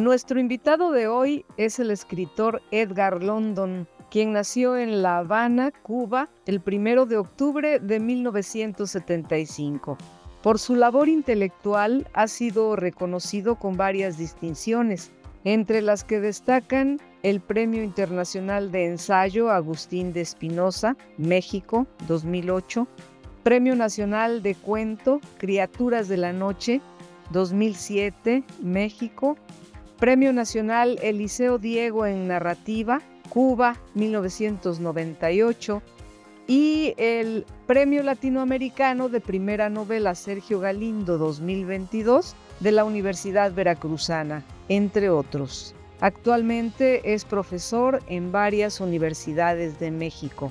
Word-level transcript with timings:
Nuestro 0.00 0.40
invitado 0.40 0.92
de 0.92 1.08
hoy 1.08 1.44
es 1.58 1.78
el 1.78 1.90
escritor 1.90 2.62
Edgar 2.70 3.22
London, 3.22 3.86
quien 4.10 4.32
nació 4.32 4.78
en 4.78 5.02
La 5.02 5.18
Habana, 5.18 5.72
Cuba, 5.82 6.30
el 6.46 6.62
1 6.66 7.04
de 7.04 7.18
octubre 7.18 7.78
de 7.80 8.00
1975. 8.00 9.98
Por 10.42 10.58
su 10.58 10.74
labor 10.74 11.10
intelectual 11.10 12.08
ha 12.14 12.28
sido 12.28 12.76
reconocido 12.76 13.56
con 13.56 13.76
varias 13.76 14.16
distinciones, 14.16 15.12
entre 15.44 15.82
las 15.82 16.02
que 16.02 16.18
destacan 16.18 16.98
el 17.22 17.40
Premio 17.40 17.82
Internacional 17.82 18.72
de 18.72 18.86
Ensayo 18.86 19.50
Agustín 19.50 20.14
de 20.14 20.22
Espinosa, 20.22 20.96
México, 21.18 21.86
2008, 22.08 22.88
Premio 23.42 23.76
Nacional 23.76 24.42
de 24.42 24.54
Cuento 24.54 25.20
Criaturas 25.36 26.08
de 26.08 26.16
la 26.16 26.32
Noche, 26.32 26.80
2007, 27.32 28.44
México, 28.62 29.36
Premio 30.00 30.32
Nacional 30.32 30.98
Eliseo 31.02 31.58
Diego 31.58 32.06
en 32.06 32.26
Narrativa, 32.26 33.02
Cuba, 33.28 33.76
1998, 33.92 35.82
y 36.46 36.94
el 36.96 37.44
Premio 37.66 38.02
Latinoamericano 38.02 39.10
de 39.10 39.20
Primera 39.20 39.68
Novela 39.68 40.14
Sergio 40.14 40.58
Galindo 40.58 41.18
2022 41.18 42.34
de 42.60 42.72
la 42.72 42.84
Universidad 42.84 43.52
Veracruzana, 43.52 44.42
entre 44.70 45.10
otros. 45.10 45.74
Actualmente 46.00 47.12
es 47.12 47.26
profesor 47.26 48.02
en 48.08 48.32
varias 48.32 48.80
universidades 48.80 49.78
de 49.80 49.90
México. 49.90 50.50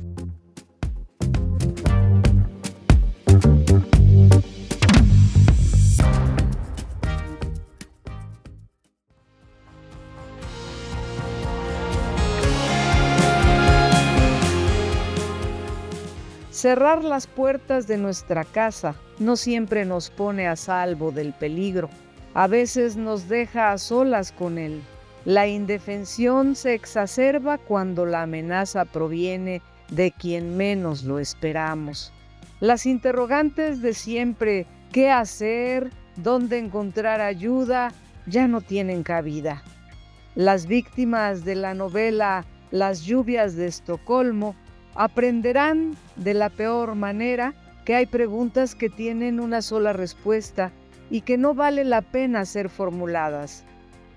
Cerrar 16.61 17.03
las 17.03 17.25
puertas 17.25 17.87
de 17.87 17.97
nuestra 17.97 18.43
casa 18.43 18.93
no 19.17 19.35
siempre 19.35 19.83
nos 19.83 20.11
pone 20.11 20.47
a 20.47 20.55
salvo 20.55 21.11
del 21.11 21.33
peligro, 21.33 21.89
a 22.35 22.45
veces 22.45 22.95
nos 22.95 23.27
deja 23.27 23.71
a 23.71 23.79
solas 23.79 24.31
con 24.31 24.59
él. 24.59 24.79
La 25.25 25.47
indefensión 25.47 26.55
se 26.55 26.75
exacerba 26.75 27.57
cuando 27.57 28.05
la 28.05 28.21
amenaza 28.21 28.85
proviene 28.85 29.63
de 29.89 30.11
quien 30.11 30.55
menos 30.55 31.03
lo 31.03 31.17
esperamos. 31.17 32.13
Las 32.59 32.85
interrogantes 32.85 33.81
de 33.81 33.95
siempre, 33.95 34.67
¿qué 34.91 35.09
hacer? 35.09 35.89
¿Dónde 36.15 36.59
encontrar 36.59 37.21
ayuda? 37.21 37.91
ya 38.27 38.47
no 38.47 38.61
tienen 38.61 39.01
cabida. 39.01 39.63
Las 40.35 40.67
víctimas 40.67 41.43
de 41.43 41.55
la 41.55 41.73
novela 41.73 42.45
Las 42.69 43.01
lluvias 43.01 43.55
de 43.55 43.65
Estocolmo 43.65 44.55
aprenderán 44.95 45.95
de 46.15 46.33
la 46.33 46.49
peor 46.49 46.95
manera 46.95 47.53
que 47.85 47.95
hay 47.95 48.05
preguntas 48.05 48.75
que 48.75 48.89
tienen 48.89 49.39
una 49.39 49.61
sola 49.61 49.93
respuesta 49.93 50.71
y 51.09 51.21
que 51.21 51.37
no 51.37 51.53
vale 51.53 51.83
la 51.83 52.01
pena 52.01 52.45
ser 52.45 52.69
formuladas. 52.69 53.63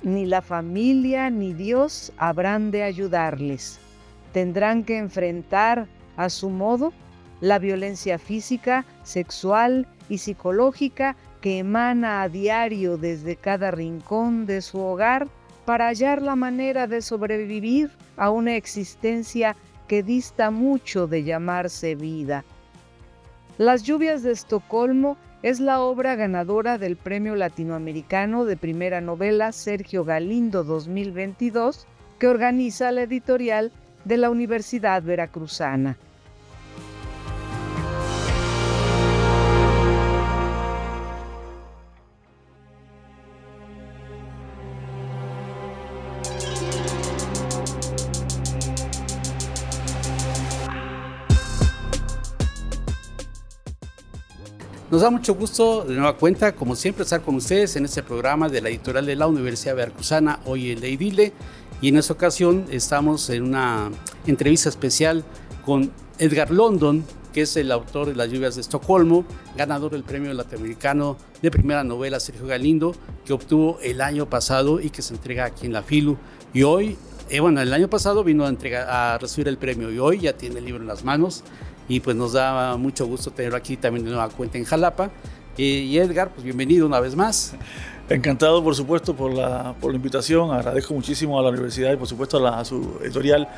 Ni 0.03 0.27
la 0.27 0.43
familia 0.43 1.31
ni 1.31 1.55
Dios 1.55 2.13
habrán 2.19 2.71
de 2.71 2.83
ayudarles. 2.83 3.81
Tendrán 4.33 4.85
que 4.85 4.99
enfrentar 4.99 5.87
a 6.17 6.29
su 6.29 6.51
modo 6.51 6.93
la 7.41 7.59
violencia 7.59 8.19
física, 8.19 8.85
sexual 9.03 9.87
y 10.09 10.19
psicológica 10.19 11.17
que 11.41 11.59
emana 11.59 12.23
a 12.23 12.29
diario 12.29 12.97
desde 12.97 13.37
cada 13.37 13.71
rincón 13.71 14.47
de 14.47 14.63
su 14.63 14.79
hogar 14.79 15.29
para 15.65 15.89
hallar 15.89 16.23
la 16.23 16.37
manera 16.37 16.87
de 16.87 17.03
sobrevivir 17.03 17.91
a 18.17 18.31
una 18.31 18.57
existencia 18.57 19.57
que 19.95 20.03
dista 20.03 20.51
mucho 20.51 21.07
de 21.07 21.23
llamarse 21.23 21.95
vida. 21.95 22.45
Las 23.59 23.85
lluvias 23.85 24.25
de 24.25 24.33
Estocolmo 24.33 25.17
es 25.45 25.61
la 25.61 25.79
obra 25.83 26.17
ganadora 26.17 26.79
del 26.79 26.97
Premio 26.97 27.37
Latinoamericano 27.37 28.45
de 28.45 28.57
Primera 28.57 29.01
Novela 29.01 29.53
Sergio 29.53 30.05
Galindo 30.05 30.65
2022 30.65 31.87
que 32.19 32.27
organiza 32.27 32.91
la 32.91 33.03
editorial 33.03 33.71
de 34.05 34.17
la 34.17 34.31
Universidad 34.31 35.01
Veracruzana. 35.01 35.97
Da 55.05 55.11
mucho 55.11 55.35
gusto 55.35 55.85
de 55.85 55.93
nueva 55.93 56.17
cuenta, 56.17 56.55
como 56.55 56.75
siempre, 56.75 57.03
estar 57.03 57.21
con 57.21 57.35
ustedes 57.35 57.77
en 57.77 57.85
este 57.85 58.03
programa 58.03 58.49
de 58.49 58.63
la 58.63 58.71
editorial 58.71 59.05
de 59.05 59.15
la 59.15 59.27
Universidad 59.27 59.77
Veracruzana, 59.77 60.41
hoy 60.47 60.71
en 60.71 60.81
Leidile. 60.81 61.35
Y 61.83 61.89
en 61.89 61.99
esta 61.99 62.15
ocasión 62.15 62.65
estamos 62.71 63.29
en 63.29 63.43
una 63.43 63.91
entrevista 64.27 64.71
especial 64.71 65.23
con 65.63 65.93
Edgar 66.19 66.51
London, 66.51 67.05
que 67.35 67.43
es 67.43 67.55
el 67.59 67.71
autor 67.71 68.07
de 68.07 68.15
Las 68.15 68.31
lluvias 68.31 68.55
de 68.55 68.63
Estocolmo, 68.63 69.27
ganador 69.59 69.93
del 69.93 70.05
premio 70.05 70.33
latinoamericano 70.33 71.19
de 71.43 71.51
primera 71.51 71.85
novela 71.85 72.19
Sergio 72.19 72.47
Galindo, 72.47 72.95
que 73.27 73.35
obtuvo 73.35 73.79
el 73.83 74.01
año 74.01 74.31
pasado 74.31 74.81
y 74.81 74.89
que 74.89 75.03
se 75.03 75.13
entrega 75.13 75.45
aquí 75.45 75.67
en 75.67 75.75
la 75.75 75.83
FILU. 75.83 76.17
Y 76.55 76.63
hoy, 76.63 76.97
eh, 77.29 77.41
bueno, 77.41 77.61
el 77.61 77.75
año 77.75 77.91
pasado 77.91 78.25
vino 78.25 78.47
a, 78.47 78.49
entregar, 78.49 78.89
a 78.89 79.19
recibir 79.19 79.49
el 79.49 79.59
premio 79.59 79.93
y 79.93 79.99
hoy 79.99 80.21
ya 80.21 80.33
tiene 80.33 80.61
el 80.61 80.65
libro 80.65 80.81
en 80.81 80.89
las 80.89 81.05
manos 81.05 81.45
y 81.89 82.01
pues 82.01 82.17
nos 82.17 82.33
da 82.33 82.77
mucho 82.77 83.07
gusto 83.07 83.31
tenerlo 83.31 83.57
aquí 83.57 83.77
también 83.77 84.05
de 84.05 84.11
nueva 84.11 84.29
cuenta 84.31 84.59
en 84.59 84.65
Jalapa. 84.65 85.11
Y 85.57 85.97
Edgar, 85.99 86.31
pues 86.31 86.43
bienvenido 86.43 86.85
una 86.85 86.99
vez 86.99 87.15
más. 87.15 87.55
Encantado, 88.09 88.63
por 88.63 88.75
supuesto, 88.75 89.15
por 89.15 89.33
la, 89.33 89.75
por 89.81 89.93
la 89.93 89.97
invitación. 89.97 90.51
Agradezco 90.51 90.93
muchísimo 90.93 91.39
a 91.39 91.43
la 91.43 91.51
universidad 91.51 91.93
y, 91.93 91.97
por 91.97 92.09
supuesto, 92.09 92.39
a, 92.39 92.41
la, 92.41 92.65
su 92.65 92.99
editorial 93.03 93.49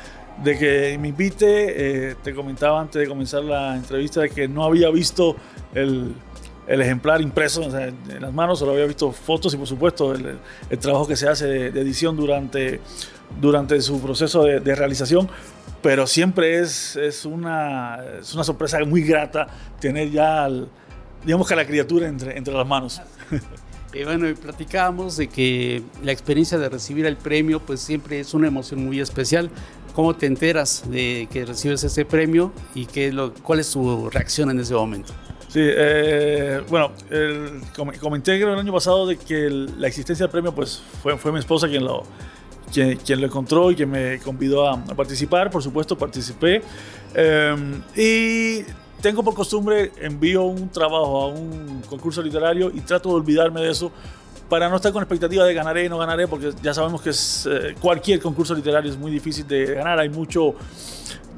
de 0.43 0.57
que 0.57 0.97
me 0.99 1.09
invite. 1.09 2.11
Eh, 2.11 2.15
te 2.23 2.33
comentaba 2.35 2.79
antes 2.79 3.01
de 3.01 3.07
comenzar 3.07 3.43
la 3.43 3.75
entrevista 3.75 4.21
de 4.21 4.29
que 4.29 4.47
no 4.47 4.63
había 4.63 4.89
visto 4.91 5.35
el, 5.73 6.13
el 6.67 6.81
ejemplar 6.81 7.21
impreso 7.21 7.63
en 7.63 8.21
las 8.21 8.33
manos, 8.33 8.59
solo 8.59 8.73
había 8.73 8.85
visto 8.85 9.11
fotos 9.11 9.53
y, 9.53 9.57
por 9.57 9.67
supuesto, 9.67 10.13
el, 10.13 10.37
trabajo 10.79 11.07
que 11.07 11.15
se 11.15 11.27
hace 11.27 11.47
de, 11.47 11.81
edición 11.81 12.15
durante, 12.15 12.81
durante 13.39 13.79
su 13.81 14.01
proceso 14.01 14.43
de, 14.43 14.75
realización 14.75 15.29
pero 15.81 16.07
siempre 16.07 16.59
es, 16.59 16.95
es, 16.95 17.23
una, 17.23 17.99
es 18.19 18.33
una 18.33 18.43
sorpresa 18.43 18.79
muy 18.83 19.03
grata 19.03 19.47
tener 19.79 20.09
ya, 20.09 20.49
digamos 21.23 21.47
que 21.47 21.55
la 21.55 21.65
criatura 21.65 22.07
entre, 22.07 22.35
entre 22.37 22.53
las 22.53 22.67
manos. 22.67 22.99
Y 23.93 24.03
bueno, 24.03 24.27
platicábamos 24.35 25.17
de 25.17 25.27
que 25.27 25.81
la 26.03 26.11
experiencia 26.11 26.57
de 26.57 26.69
recibir 26.69 27.05
el 27.05 27.17
premio, 27.17 27.59
pues 27.59 27.79
siempre 27.79 28.19
es 28.19 28.33
una 28.33 28.47
emoción 28.47 28.85
muy 28.85 28.99
especial. 28.99 29.49
¿Cómo 29.95 30.15
te 30.15 30.27
enteras 30.27 30.83
de 30.87 31.27
que 31.31 31.45
recibes 31.45 31.83
ese 31.83 32.05
premio 32.05 32.51
y 32.75 32.85
qué 32.85 33.11
lo, 33.11 33.33
cuál 33.33 33.59
es 33.59 33.71
tu 33.71 34.09
reacción 34.09 34.51
en 34.51 34.59
ese 34.59 34.75
momento? 34.75 35.13
Sí, 35.47 35.61
eh, 35.61 36.61
bueno, 36.69 36.91
el, 37.09 37.61
comenté 37.99 38.35
el 38.35 38.59
año 38.59 38.73
pasado 38.73 39.07
de 39.07 39.17
que 39.17 39.49
la 39.49 39.87
existencia 39.87 40.25
del 40.25 40.31
premio, 40.31 40.53
pues 40.53 40.81
fue, 41.01 41.17
fue 41.17 41.31
mi 41.31 41.39
esposa 41.39 41.67
quien 41.69 41.85
lo, 41.85 42.03
quien, 42.71 42.97
quien, 42.97 43.21
lo 43.21 43.27
encontró 43.27 43.71
y 43.71 43.75
que 43.75 43.85
me 43.85 44.19
convidó 44.19 44.67
a, 44.67 44.77
participar. 44.83 45.49
Por 45.49 45.63
supuesto, 45.63 45.97
participé. 45.97 46.61
Eh, 47.15 47.81
y 47.95 48.65
tengo 49.01 49.23
por 49.23 49.33
costumbre, 49.35 49.91
envío 50.01 50.43
un 50.43 50.69
trabajo 50.69 51.21
a 51.21 51.27
un 51.27 51.81
concurso 51.89 52.21
literario 52.21 52.69
y 52.73 52.81
trato 52.81 53.09
de 53.09 53.15
olvidarme 53.15 53.61
de 53.61 53.71
eso 53.71 53.91
para 54.49 54.69
no 54.69 54.77
estar 54.77 54.91
con 54.93 55.03
expectativa 55.03 55.43
de 55.45 55.53
ganaré, 55.53 55.89
no 55.89 55.97
ganaré, 55.97 56.27
porque 56.27 56.51
ya 56.61 56.73
sabemos 56.73 57.01
que 57.01 57.09
eh, 57.09 57.75
cualquier 57.79 58.21
concurso 58.21 58.55
literario 58.55 58.89
es 58.89 58.97
muy 58.97 59.11
difícil 59.11 59.47
de 59.47 59.75
ganar. 59.75 59.99
Hay 59.99 60.09
mucho, 60.09 60.55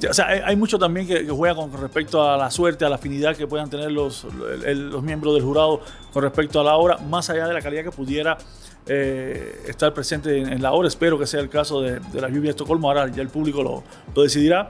o 0.08 0.14
sea, 0.14 0.26
hay, 0.26 0.56
mucho 0.56 0.78
también 0.78 1.06
que, 1.06 1.28
juega 1.28 1.54
con 1.54 1.72
respecto 1.72 2.22
a 2.22 2.36
la 2.36 2.50
suerte, 2.50 2.84
a 2.84 2.88
la 2.88 2.96
afinidad 2.96 3.36
que 3.36 3.46
puedan 3.46 3.68
tener 3.68 3.90
los, 3.90 4.24
los 4.24 5.02
miembros 5.02 5.34
del 5.34 5.42
jurado 5.42 5.80
con 6.12 6.22
respecto 6.22 6.60
a 6.60 6.64
la 6.64 6.76
obra, 6.76 6.98
más 6.98 7.28
allá 7.30 7.46
de 7.46 7.54
la 7.54 7.60
calidad 7.60 7.84
que 7.84 7.90
pudiera 7.90 8.38
eh, 8.86 9.62
estar 9.68 9.92
presente 9.92 10.38
en, 10.38 10.62
la 10.62 10.72
obra. 10.72 10.88
Espero 10.88 11.18
que 11.18 11.26
sea 11.26 11.40
el 11.40 11.48
caso 11.48 11.80
de, 11.80 12.00
la 12.14 12.28
lluvia 12.28 12.44
de 12.44 12.50
Estocolmo. 12.50 12.88
Ahora 12.88 13.08
ya 13.08 13.22
el 13.22 13.28
público 13.28 13.62
lo, 13.62 13.82
lo 14.14 14.22
decidirá. 14.22 14.68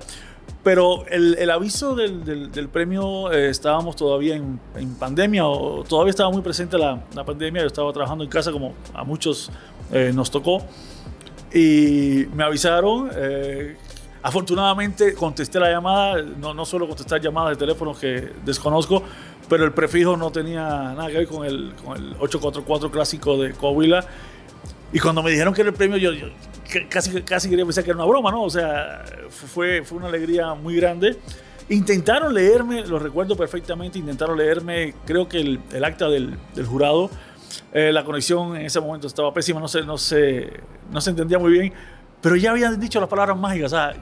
Pero 0.63 1.07
el, 1.07 1.37
el 1.39 1.49
aviso 1.49 1.95
del, 1.95 2.51
del, 2.53 2.69
premio, 2.69 3.33
eh, 3.33 3.49
estábamos 3.49 3.97
todavía 3.97 4.37
en, 4.37 4.61
en, 4.77 4.95
pandemia, 4.97 5.47
o 5.47 5.85
todavía 5.85 6.11
estaba 6.11 6.31
muy 6.31 6.43
presente 6.43 6.77
la, 6.77 7.03
la, 7.15 7.25
pandemia. 7.25 7.63
Yo 7.63 7.69
estaba 7.69 7.91
trabajando 7.93 8.25
en 8.25 8.31
casa, 8.31 8.53
como 8.53 8.75
a 8.93 9.05
muchos 9.05 9.51
eh, 9.93 10.13
nos 10.15 10.31
tocó. 10.31 10.63
Y 11.55 12.27
me 12.35 12.45
avisaron. 12.45 13.11
Afortunadamente 14.23 15.15
contesté 15.15 15.59
la 15.59 15.71
llamada, 15.71 16.23
no, 16.23 16.53
no 16.53 16.65
suelo 16.67 16.87
contestar 16.87 17.21
llamadas 17.21 17.57
de 17.57 17.57
teléfono 17.57 17.95
que 17.95 18.33
desconozco, 18.45 19.03
pero 19.49 19.65
el 19.65 19.73
prefijo 19.73 20.17
no 20.17 20.31
tenía 20.31 20.63
nada 20.69 21.09
que 21.09 21.19
ver 21.19 21.27
con 21.27 21.47
el, 21.47 21.73
con 21.83 21.97
el 21.97 22.13
844 22.19 22.91
clásico 22.91 23.39
de 23.39 23.53
Coahuila. 23.53 24.05
Y 24.93 24.99
cuando 24.99 25.23
me 25.23 25.31
dijeron 25.31 25.55
que 25.55 25.63
era 25.63 25.71
el 25.71 25.77
premio, 25.77 25.97
yo, 25.97 26.13
yo 26.13 26.29
casi, 26.89 27.23
casi 27.23 27.49
quería 27.49 27.65
pensar 27.65 27.83
que 27.83 27.91
era 27.91 27.97
una 27.97 28.07
broma, 28.07 28.31
¿no? 28.31 28.43
O 28.43 28.51
sea, 28.51 29.05
fue, 29.31 29.83
fue 29.85 29.99
una 29.99 30.09
alegría 30.09 30.55
muy 30.55 30.77
grande. 30.77 31.17
Intentaron 31.69 32.35
leerme, 32.35 32.85
lo 32.85 32.99
recuerdo 32.99 33.37
perfectamente, 33.37 33.99
intentaron 33.99 34.37
leerme, 34.37 34.95
creo 35.07 35.29
que 35.29 35.41
el, 35.41 35.61
el 35.73 35.85
acta 35.85 36.09
del, 36.09 36.37
del 36.55 36.67
jurado. 36.67 37.11
Eh, 37.73 37.93
la 37.93 38.05
conexión 38.05 38.57
en 38.57 38.67
ese 38.67 38.81
momento 38.81 39.07
estaba 39.07 39.33
pésima, 39.33 39.61
no 39.61 39.69
se, 39.69 39.83
no, 39.83 39.97
se, 39.97 40.51
no 40.91 41.01
se 41.01 41.11
entendía 41.11 41.39
muy 41.39 41.53
bien, 41.53 41.73
pero 42.21 42.37
ya 42.37 42.51
habían 42.51 42.79
dicho 42.79 43.01
las 43.01 43.09
palabras 43.09 43.39
mágicas. 43.39 43.73
O 43.73 43.77
sea, 43.77 43.95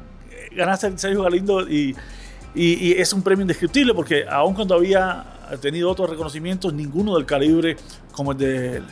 ganaste 0.54 0.86
el 0.88 0.98
Sergio 0.98 1.22
Galindo 1.22 1.68
y, 1.68 1.94
y, 2.54 2.88
y, 2.88 2.92
es 2.92 3.12
un 3.12 3.22
premio 3.22 3.42
indescriptible 3.42 3.94
porque 3.94 4.24
aun 4.28 4.54
cuando 4.54 4.74
había 4.74 5.24
tenido 5.60 5.90
otros 5.90 6.10
reconocimientos, 6.10 6.72
ninguno 6.72 7.16
del 7.16 7.26
calibre 7.26 7.76
como 8.12 8.32
el 8.32 8.38
del 8.38 8.84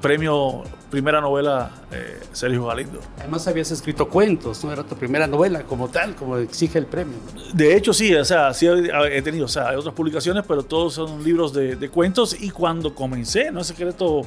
premio 0.00 0.62
primera 0.90 1.20
novela 1.20 1.70
eh, 1.90 2.20
Sergio 2.32 2.66
Galindo. 2.66 3.00
Además 3.18 3.48
habías 3.48 3.70
escrito 3.72 4.08
cuentos, 4.08 4.62
no 4.62 4.72
era 4.72 4.84
tu 4.84 4.94
primera 4.94 5.26
novela 5.26 5.62
como 5.62 5.88
tal, 5.88 6.14
como 6.14 6.36
exige 6.36 6.78
el 6.78 6.86
premio. 6.86 7.16
De 7.52 7.74
hecho 7.74 7.92
sí, 7.92 8.14
o 8.14 8.24
sea, 8.24 8.54
sí 8.54 8.66
he 8.66 9.22
tenido, 9.22 9.46
o 9.46 9.48
sea, 9.48 9.70
hay 9.70 9.76
otras 9.76 9.94
publicaciones, 9.94 10.44
pero 10.46 10.62
todos 10.62 10.94
son 10.94 11.24
libros 11.24 11.52
de, 11.52 11.74
de, 11.74 11.88
cuentos 11.88 12.36
y 12.38 12.50
cuando 12.50 12.94
comencé, 12.94 13.50
no 13.50 13.60
es 13.60 13.66
secreto 13.66 14.22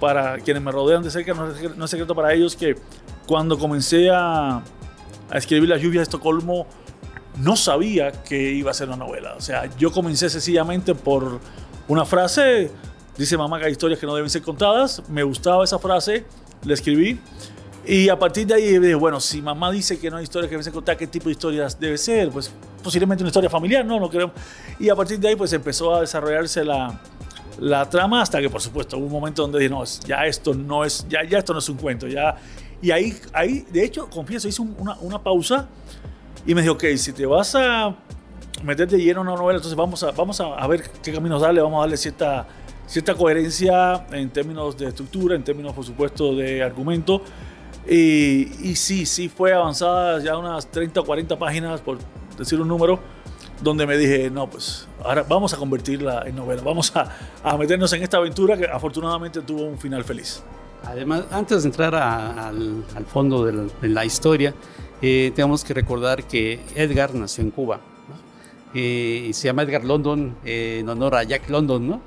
para 0.00 0.38
quienes 0.38 0.62
me 0.62 0.72
rodean 0.72 1.02
de 1.02 1.10
cerca, 1.10 1.34
no 1.34 1.50
es, 1.50 1.76
no 1.76 1.84
es 1.84 1.90
secreto 1.90 2.14
para 2.14 2.32
ellos 2.32 2.56
que 2.56 2.76
cuando 3.26 3.58
comencé 3.58 4.10
a, 4.10 4.56
a 4.56 4.62
escribir 5.38 5.68
Las 5.68 5.80
lluvias 5.80 6.00
de 6.00 6.02
Estocolmo, 6.04 6.66
no 7.38 7.56
sabía 7.56 8.12
que 8.12 8.52
iba 8.52 8.70
a 8.70 8.74
ser 8.74 8.88
una 8.88 8.96
novela. 8.96 9.34
O 9.36 9.40
sea, 9.40 9.66
yo 9.76 9.92
comencé 9.92 10.30
sencillamente 10.30 10.94
por 10.94 11.40
una 11.88 12.04
frase 12.04 12.70
Dice 13.16 13.38
mamá 13.38 13.58
que 13.58 13.66
hay 13.66 13.72
historias 13.72 13.98
que 13.98 14.06
no 14.06 14.14
deben 14.14 14.28
ser 14.28 14.42
contadas. 14.42 15.02
Me 15.08 15.22
gustaba 15.22 15.64
esa 15.64 15.78
frase, 15.78 16.24
la 16.64 16.74
escribí. 16.74 17.18
Y 17.86 18.08
a 18.08 18.18
partir 18.18 18.46
de 18.46 18.54
ahí 18.54 18.78
dije, 18.78 18.94
bueno, 18.94 19.20
si 19.20 19.40
mamá 19.40 19.70
dice 19.70 19.98
que 19.98 20.10
no 20.10 20.16
hay 20.16 20.24
historias 20.24 20.48
que 20.48 20.54
deben 20.54 20.64
ser 20.64 20.72
contadas, 20.72 20.98
¿qué 20.98 21.06
tipo 21.06 21.26
de 21.26 21.32
historias 21.32 21.78
debe 21.78 21.96
ser? 21.96 22.30
Pues 22.30 22.52
posiblemente 22.82 23.22
una 23.22 23.28
historia 23.28 23.48
familiar, 23.48 23.84
no, 23.86 23.98
no 23.98 24.10
creo. 24.10 24.32
Y 24.78 24.88
a 24.88 24.96
partir 24.96 25.18
de 25.18 25.28
ahí 25.28 25.36
pues 25.36 25.52
empezó 25.52 25.94
a 25.94 26.00
desarrollarse 26.00 26.64
la, 26.64 27.00
la 27.60 27.88
trama 27.88 28.20
hasta 28.20 28.40
que 28.40 28.50
por 28.50 28.60
supuesto 28.60 28.98
hubo 28.98 29.06
un 29.06 29.12
momento 29.12 29.42
donde 29.42 29.60
dije, 29.60 29.70
no, 29.70 29.84
ya 29.84 30.26
esto 30.26 30.52
no 30.52 30.84
es, 30.84 31.06
ya, 31.08 31.24
ya 31.24 31.38
esto 31.38 31.52
no 31.52 31.60
es 31.60 31.68
un 31.68 31.76
cuento, 31.76 32.06
ya... 32.06 32.36
Y 32.82 32.90
ahí, 32.90 33.16
ahí 33.32 33.66
de 33.70 33.84
hecho, 33.84 34.08
confieso, 34.10 34.48
hice 34.48 34.62
una, 34.62 34.96
una 35.00 35.22
pausa 35.22 35.68
y 36.46 36.54
me 36.54 36.62
dijo, 36.62 36.74
ok, 36.74 36.84
si 36.96 37.12
te 37.12 37.26
vas 37.26 37.54
a 37.54 37.96
meterte 38.62 38.98
lleno 38.98 39.22
en 39.22 39.28
una 39.28 39.36
novela, 39.36 39.56
entonces 39.56 39.76
vamos 39.76 40.02
a, 40.02 40.12
vamos 40.12 40.40
a, 40.40 40.66
ver 40.66 40.90
qué 41.02 41.12
caminos 41.12 41.42
darle, 41.42 41.60
vamos 41.60 41.78
a 41.78 41.80
darle 41.82 41.96
cierta 41.96 42.46
cierta 42.86 43.14
coherencia 43.14 44.06
en 44.12 44.30
términos 44.30 44.76
de 44.78 44.86
estructura, 44.86 45.34
en 45.34 45.42
términos, 45.42 45.72
por 45.72 45.84
supuesto, 45.84 46.36
de 46.36 46.62
argumento. 46.62 47.20
Y, 47.88 48.68
y, 48.68 48.76
sí, 48.76 49.06
sí 49.06 49.28
fue 49.28 49.52
avanzada 49.52 50.20
ya 50.20 50.36
unas 50.36 50.70
30 50.70 51.00
o 51.00 51.04
40 51.04 51.36
páginas, 51.36 51.80
por 51.80 51.98
decir 52.38 52.60
un 52.60 52.68
número, 52.68 53.00
donde 53.60 53.86
me 53.86 53.96
dije, 53.96 54.30
no, 54.30 54.48
pues 54.48 54.86
ahora 55.02 55.24
vamos 55.28 55.52
a 55.52 55.56
convertirla 55.56 56.22
en 56.26 56.36
novela, 56.36 56.62
vamos 56.62 56.94
a, 56.94 57.10
a 57.42 57.56
meternos 57.56 57.92
en 57.92 58.02
esta 58.02 58.18
aventura 58.18 58.56
que 58.56 58.66
afortunadamente 58.66 59.40
tuvo 59.42 59.64
un 59.64 59.78
final 59.78 60.04
feliz. 60.04 60.42
Además, 60.84 61.24
antes 61.30 61.62
de 61.62 61.68
entrar 61.68 61.94
a, 61.94 62.48
al, 62.48 62.84
al, 62.94 63.04
fondo 63.06 63.44
de 63.44 63.52
la, 63.52 63.64
de 63.80 63.88
la 63.88 64.04
historia, 64.04 64.54
eh, 65.02 65.32
tenemos 65.34 65.64
que 65.64 65.74
recordar 65.74 66.24
que 66.24 66.60
Edgar 66.74 67.14
nació 67.14 67.44
en 67.44 67.50
Cuba. 67.50 67.76
¿no? 67.76 68.14
Eh, 68.74 69.26
y 69.28 69.32
se 69.32 69.48
llama 69.48 69.62
Edgar 69.62 69.84
London 69.84 70.36
eh, 70.44 70.78
en 70.80 70.88
honor 70.88 71.14
a 71.16 71.22
Jack 71.24 71.48
London, 71.48 71.88
¿no? 71.88 72.00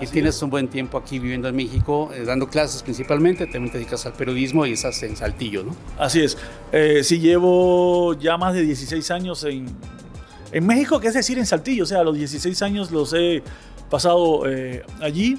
y 0.00 0.06
tienes 0.06 0.40
un 0.42 0.50
buen 0.50 0.68
tiempo 0.68 0.96
aquí 0.96 1.18
viviendo 1.18 1.48
en 1.48 1.56
México, 1.56 2.10
eh, 2.14 2.24
dando 2.24 2.48
clases 2.48 2.82
principalmente, 2.82 3.46
también 3.46 3.70
te 3.70 3.78
dedicas 3.78 4.06
al 4.06 4.14
periodismo 4.14 4.64
y 4.64 4.72
estás 4.72 5.02
en 5.02 5.16
Saltillo, 5.16 5.64
¿no? 5.64 5.76
Así 5.98 6.20
es. 6.20 6.38
Eh, 6.72 7.02
sí, 7.04 7.18
llevo 7.18 8.14
ya 8.14 8.36
más 8.36 8.54
de 8.54 8.62
16 8.62 9.10
años 9.10 9.44
en, 9.44 9.66
en 10.50 10.66
México, 10.66 10.98
que 10.98 11.08
es 11.08 11.14
decir, 11.14 11.38
en 11.38 11.46
Saltillo. 11.46 11.84
O 11.84 11.86
sea, 11.86 12.02
los 12.02 12.16
16 12.16 12.62
años 12.62 12.90
los 12.90 13.12
he 13.12 13.42
pasado 13.90 14.48
eh, 14.48 14.82
allí. 15.00 15.36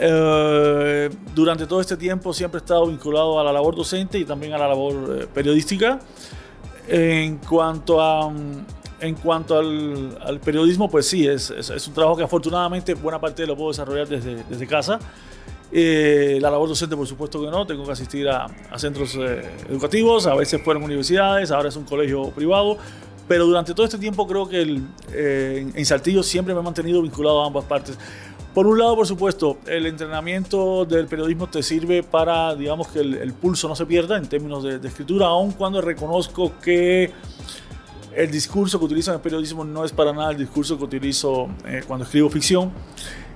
Eh, 0.00 1.10
durante 1.34 1.66
todo 1.66 1.80
este 1.80 1.96
tiempo 1.96 2.32
siempre 2.32 2.58
he 2.58 2.62
estado 2.62 2.86
vinculado 2.86 3.38
a 3.40 3.44
la 3.44 3.52
labor 3.52 3.74
docente 3.74 4.18
y 4.18 4.24
también 4.24 4.52
a 4.52 4.58
la 4.58 4.68
labor 4.68 5.18
eh, 5.20 5.26
periodística. 5.32 5.98
En 6.88 7.38
cuanto 7.38 8.00
a 8.00 8.32
en 9.00 9.14
cuanto 9.14 9.56
al, 9.56 10.18
al 10.20 10.40
periodismo, 10.40 10.90
pues 10.90 11.06
sí, 11.06 11.26
es, 11.26 11.50
es, 11.50 11.70
es, 11.70 11.86
un 11.86 11.94
trabajo 11.94 12.16
que 12.16 12.24
afortunadamente 12.24 12.94
buena 12.94 13.20
parte 13.20 13.46
lo 13.46 13.56
puedo 13.56 13.70
desarrollar 13.70 14.08
desde, 14.08 14.42
desde 14.44 14.66
casa. 14.66 14.98
Eh, 15.70 16.38
la 16.40 16.50
labor 16.50 16.68
docente, 16.68 16.96
por 16.96 17.06
supuesto 17.06 17.40
que 17.40 17.50
no, 17.50 17.66
tengo 17.66 17.84
que 17.84 17.92
asistir 17.92 18.28
a, 18.28 18.46
a 18.70 18.78
centros 18.78 19.14
eh, 19.16 19.42
educativos, 19.68 20.26
a 20.26 20.34
veces 20.34 20.62
fueron 20.62 20.82
universidades, 20.82 21.50
ahora 21.50 21.68
es 21.68 21.76
un 21.76 21.84
colegio 21.84 22.30
privado, 22.30 22.78
pero 23.28 23.44
durante 23.44 23.74
todo 23.74 23.84
este 23.84 23.98
tiempo 23.98 24.26
creo 24.26 24.48
que 24.48 24.62
el, 24.62 24.82
eh, 25.12 25.70
en 25.74 25.86
Saltillo 25.86 26.22
siempre 26.22 26.54
me 26.54 26.60
he 26.60 26.62
mantenido 26.62 27.02
vinculado 27.02 27.42
a 27.42 27.46
ambas 27.46 27.64
partes. 27.64 27.98
Por 28.54 28.66
un 28.66 28.78
lado, 28.78 28.96
por 28.96 29.06
supuesto, 29.06 29.58
el 29.66 29.86
entrenamiento 29.86 30.84
del 30.84 31.06
periodismo 31.06 31.48
te 31.48 31.62
sirve 31.62 32.02
para, 32.02 32.54
digamos, 32.54 32.88
que 32.88 33.00
el, 33.00 33.32
pulso 33.34 33.68
no 33.68 33.76
se 33.76 33.86
pierda 33.86 34.16
en 34.16 34.26
términos 34.26 34.64
de, 34.64 34.88
escritura, 34.88 35.26
aun 35.26 35.52
cuando 35.52 35.80
reconozco 35.80 36.52
que 36.60 37.12
el 38.16 38.30
discurso 38.30 38.78
que 38.78 38.86
utilizo 38.86 39.10
en 39.12 39.16
el 39.16 39.20
periodismo 39.20 39.64
no 39.64 39.84
es 39.84 39.92
para 39.92 40.12
nada 40.12 40.32
el 40.32 40.38
discurso 40.38 40.76
que 40.76 40.84
utilizo 40.84 41.48
eh, 41.66 41.82
cuando 41.86 42.04
escribo 42.04 42.28
ficción. 42.30 42.72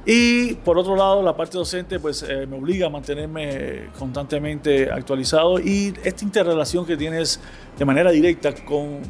Y 0.04 0.54
por 0.54 0.78
otro 0.78 0.96
lado, 0.96 1.22
la 1.22 1.37
parte 1.37 1.56
docente 1.56 2.00
pues 2.00 2.25
eh, 2.25 2.46
me 2.46 2.56
obliga 2.56 2.87
a 2.87 2.90
mantenerme 2.90 3.90
constantemente 3.96 4.90
actualizado 4.90 5.60
y 5.60 5.94
esta 6.02 6.25
interrelación 6.25 6.84
que 6.84 6.96
tienes 6.96 7.38
de 7.78 7.84
manera 7.84 8.10
directa 8.10 8.52
con 8.64 9.02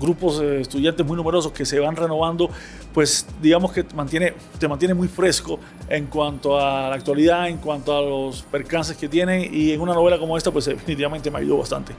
grupos 0.00 0.38
de 0.38 0.60
estudiantes 0.62 1.04
muy 1.04 1.16
numerosos 1.16 1.52
que 1.52 1.66
se 1.66 1.78
van 1.78 1.96
renovando, 1.96 2.48
pues 2.92 3.26
digamos 3.40 3.72
que 3.72 3.84
te 3.84 3.94
mantiene, 3.94 4.34
te 4.58 4.68
mantiene 4.68 4.94
muy 4.94 5.08
fresco 5.08 5.58
en 5.88 6.06
cuanto 6.06 6.58
a 6.58 6.88
la 6.88 6.94
actualidad, 6.94 7.48
en 7.48 7.58
cuanto 7.58 7.96
a 7.96 8.02
los 8.02 8.42
percances 8.42 8.96
que 8.96 9.08
tienen 9.08 9.52
y 9.52 9.72
en 9.72 9.80
una 9.80 9.94
novela 9.94 10.18
como 10.18 10.36
esta 10.36 10.50
pues 10.50 10.66
definitivamente 10.66 11.30
me 11.30 11.38
ayudó 11.38 11.58
bastante. 11.58 11.94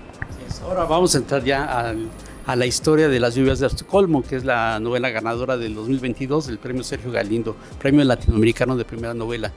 Ahora 0.63 0.85
vamos 0.85 1.15
a 1.15 1.19
entrar 1.19 1.43
ya 1.43 1.63
al 1.63 2.09
a 2.49 2.55
la 2.55 2.65
historia 2.65 3.09
de 3.09 3.19
las 3.19 3.35
lluvias 3.35 3.59
de 3.59 3.67
Estocolmo, 3.67 4.23
que 4.23 4.35
es 4.35 4.43
la 4.43 4.79
novela 4.79 5.11
ganadora 5.11 5.55
del 5.55 5.75
2022 5.75 6.47
del 6.47 6.57
premio 6.57 6.83
Sergio 6.83 7.11
Galindo, 7.11 7.55
premio 7.77 8.03
latinoamericano 8.03 8.75
de 8.75 8.85
primera 8.85 9.13
novela. 9.13 9.51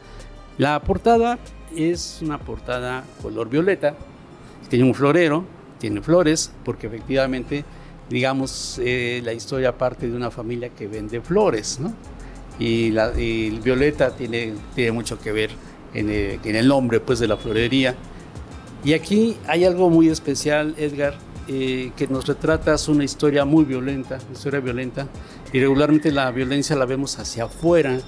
La 0.59 0.79
portada 0.83 1.39
es 1.75 2.19
una 2.21 2.37
portada 2.37 3.03
color 3.23 3.49
violeta, 3.49 3.95
tiene 4.69 4.85
un 4.85 4.95
florero, 4.95 5.47
tiene 5.79 6.03
flores, 6.03 6.53
porque 6.67 6.87
efectivamente, 6.87 7.65
digamos, 8.13 8.81
eh, 8.85 9.21
la 9.25 9.33
historia 9.33 9.77
parte 9.77 10.09
de 10.09 10.15
una 10.15 10.31
familia 10.31 10.69
que 10.69 10.87
vende 10.87 11.21
flores, 11.21 11.81
¿no? 11.81 11.93
Y, 12.59 12.91
la, 12.91 13.19
y 13.19 13.51
violeta 13.51 14.15
tiene, 14.15 14.53
tiene 14.75 14.93
mucho 14.93 15.19
que 15.19 15.33
ver 15.33 15.51
en 15.95 16.11
el, 16.11 16.39
en 16.45 16.57
el 16.57 16.69
nombre 16.69 17.01
pues, 17.01 17.19
de 17.19 17.27
la 17.27 17.37
florería. 17.37 17.97
Y 18.85 18.93
aquí 18.93 19.37
hay 19.47 19.65
algo 19.65 19.89
muy 19.91 20.09
especial, 20.09 20.75
Edgar, 20.77 21.15
eh, 21.49 21.91
que 21.97 22.07
nos 22.07 22.27
retratas 22.27 22.89
una 22.89 23.05
historia 23.05 23.45
muy 23.45 23.65
violenta, 23.65 24.19
una 24.25 24.33
historia 24.33 24.61
violenta, 24.61 25.09
y 25.53 25.61
regularmente 25.61 26.13
la 26.13 26.31
violencia 26.31 26.77
la 26.77 26.85
vemos 26.85 27.19
hacia 27.19 27.45
afuera, 27.45 27.99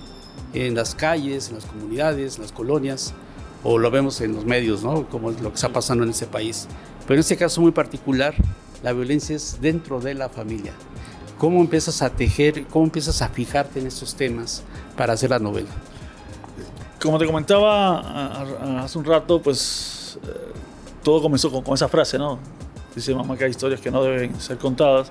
en 0.52 0.74
las 0.74 0.94
calles, 0.94 1.48
en 1.48 1.56
las 1.56 1.64
comunidades, 1.64 2.36
en 2.36 2.42
las 2.42 2.52
colonias, 2.52 3.14
o 3.62 3.78
lo 3.78 3.90
vemos 3.90 4.20
en 4.20 4.34
los 4.34 4.44
medios, 4.44 4.84
¿no? 4.84 5.08
como 5.08 5.30
es 5.30 5.40
lo 5.40 5.48
que 5.48 5.56
está 5.56 5.70
pasando 5.70 6.04
en 6.04 6.10
ese 6.10 6.26
país. 6.26 6.68
Pero 7.06 7.14
en 7.14 7.20
este 7.20 7.36
caso 7.36 7.60
muy 7.60 7.72
particular, 7.72 8.34
la 8.84 8.92
violencia 8.92 9.34
es 9.34 9.58
dentro 9.60 9.98
de 9.98 10.12
la 10.14 10.28
familia. 10.28 10.72
¿Cómo 11.38 11.60
empiezas 11.60 12.02
a 12.02 12.10
tejer, 12.10 12.66
cómo 12.66 12.84
empiezas 12.84 13.22
a 13.22 13.30
fijarte 13.30 13.80
en 13.80 13.86
estos 13.86 14.14
temas 14.14 14.62
para 14.96 15.14
hacer 15.14 15.30
la 15.30 15.40
novela? 15.40 15.70
como 17.02 17.18
te 17.18 17.26
comentaba 17.26 18.82
hace 18.82 18.98
un 18.98 19.04
rato, 19.04 19.40
pues 19.42 20.18
eh, 20.22 20.28
todo 21.02 21.20
comenzó 21.20 21.50
con, 21.50 21.74
esa 21.74 21.86
frase, 21.86 22.16
¿no? 22.16 22.38
Dice 22.94 23.14
mamá 23.14 23.36
que 23.36 23.44
hay 23.44 23.50
historias 23.50 23.78
que 23.78 23.90
no 23.90 24.02
deben 24.02 24.40
ser 24.40 24.56
contadas. 24.56 25.10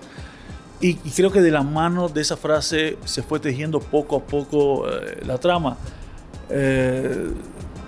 Y, 0.81 0.95
creo 0.95 1.31
que 1.31 1.39
de 1.39 1.51
la 1.51 1.61
mano 1.61 2.09
de 2.09 2.21
esa 2.21 2.35
frase 2.35 2.97
se 3.05 3.21
fue 3.21 3.39
tejiendo 3.39 3.79
poco 3.79 4.17
a 4.17 4.21
poco 4.21 4.89
eh, 4.89 5.21
la 5.23 5.37
trama. 5.37 5.77
Eh, 6.49 7.31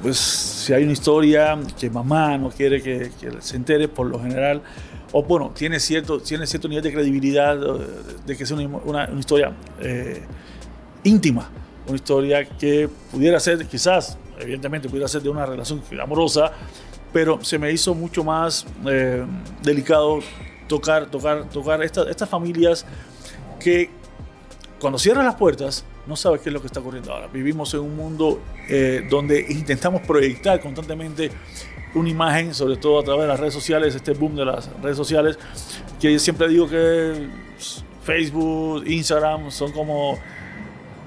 pues 0.03 0.17
si 0.17 0.71
hay 0.71 0.83
una 0.83 0.93
historia 0.93 1.57
que 1.79 1.89
mamá 1.89 2.37
no 2.37 2.49
quiere 2.49 2.81
que, 2.83 3.11
se 3.39 3.55
entere, 3.55 3.87
por 3.87 4.05
lo 4.05 4.21
general, 4.21 4.61
o 5.17 5.23
bueno, 5.23 5.51
tiene 5.55 5.79
cierto, 5.79 6.19
tiene 6.19 6.45
cierto 6.45 6.67
nivel 6.67 6.83
de 6.83 6.91
credibilidad 6.91 7.57
de 8.25 8.35
que 8.35 8.45
sea 8.45 8.57
una, 8.57 9.07
una, 9.07 9.19
historia 9.19 9.53
íntima 11.03 11.49
una 11.87 11.95
historia 11.95 12.45
que 12.45 12.89
pudiera 13.11 13.39
ser, 13.39 13.65
quizás, 13.67 14.17
evidentemente 14.39 14.89
pudiera 14.89 15.07
ser 15.07 15.21
de 15.21 15.29
una 15.29 15.45
relación 15.45 15.81
amorosa, 16.01 16.51
pero 17.13 17.43
se 17.43 17.57
me 17.59 17.71
hizo 17.71 17.93
mucho 17.93 18.23
más 18.23 18.65
eh, 18.87 19.25
delicado 19.63 20.19
tocar, 20.67 21.05
tocar, 21.09 21.47
tocar 21.49 21.81
estas 21.83 22.29
familias 22.29 22.85
que 23.59 23.89
cuando 24.79 24.99
cierran 24.99 25.25
las 25.25 25.35
puertas 25.35 25.85
no 26.07 26.15
sabes 26.15 26.41
qué 26.41 26.49
es 26.49 26.53
lo 26.53 26.61
que 26.61 26.67
está 26.67 26.81
ocurriendo 26.81 27.11
ahora. 27.11 27.27
Vivimos 27.27 27.73
en 27.73 27.79
un 27.79 27.95
mundo 27.95 28.41
eh, 28.69 29.07
donde 29.09 29.45
intentamos 29.49 30.01
proyectar 30.01 30.59
constantemente 30.59 31.31
una 31.95 32.09
imagen, 32.09 32.53
sobre 32.53 32.77
todo 32.77 32.99
a 32.99 33.03
través 33.03 33.23
de 33.23 33.27
las 33.27 33.39
redes 33.39 33.53
sociales, 33.53 33.95
este 33.95 34.13
boom 34.13 34.35
de 34.35 34.45
las 34.45 34.69
redes 34.81 34.97
sociales, 34.97 35.39
que 35.99 36.19
siempre 36.19 36.47
digo 36.47 36.67
que 36.67 37.27
Facebook, 38.03 38.83
Instagram 38.85 39.49
son 39.49 39.71
como 39.71 40.19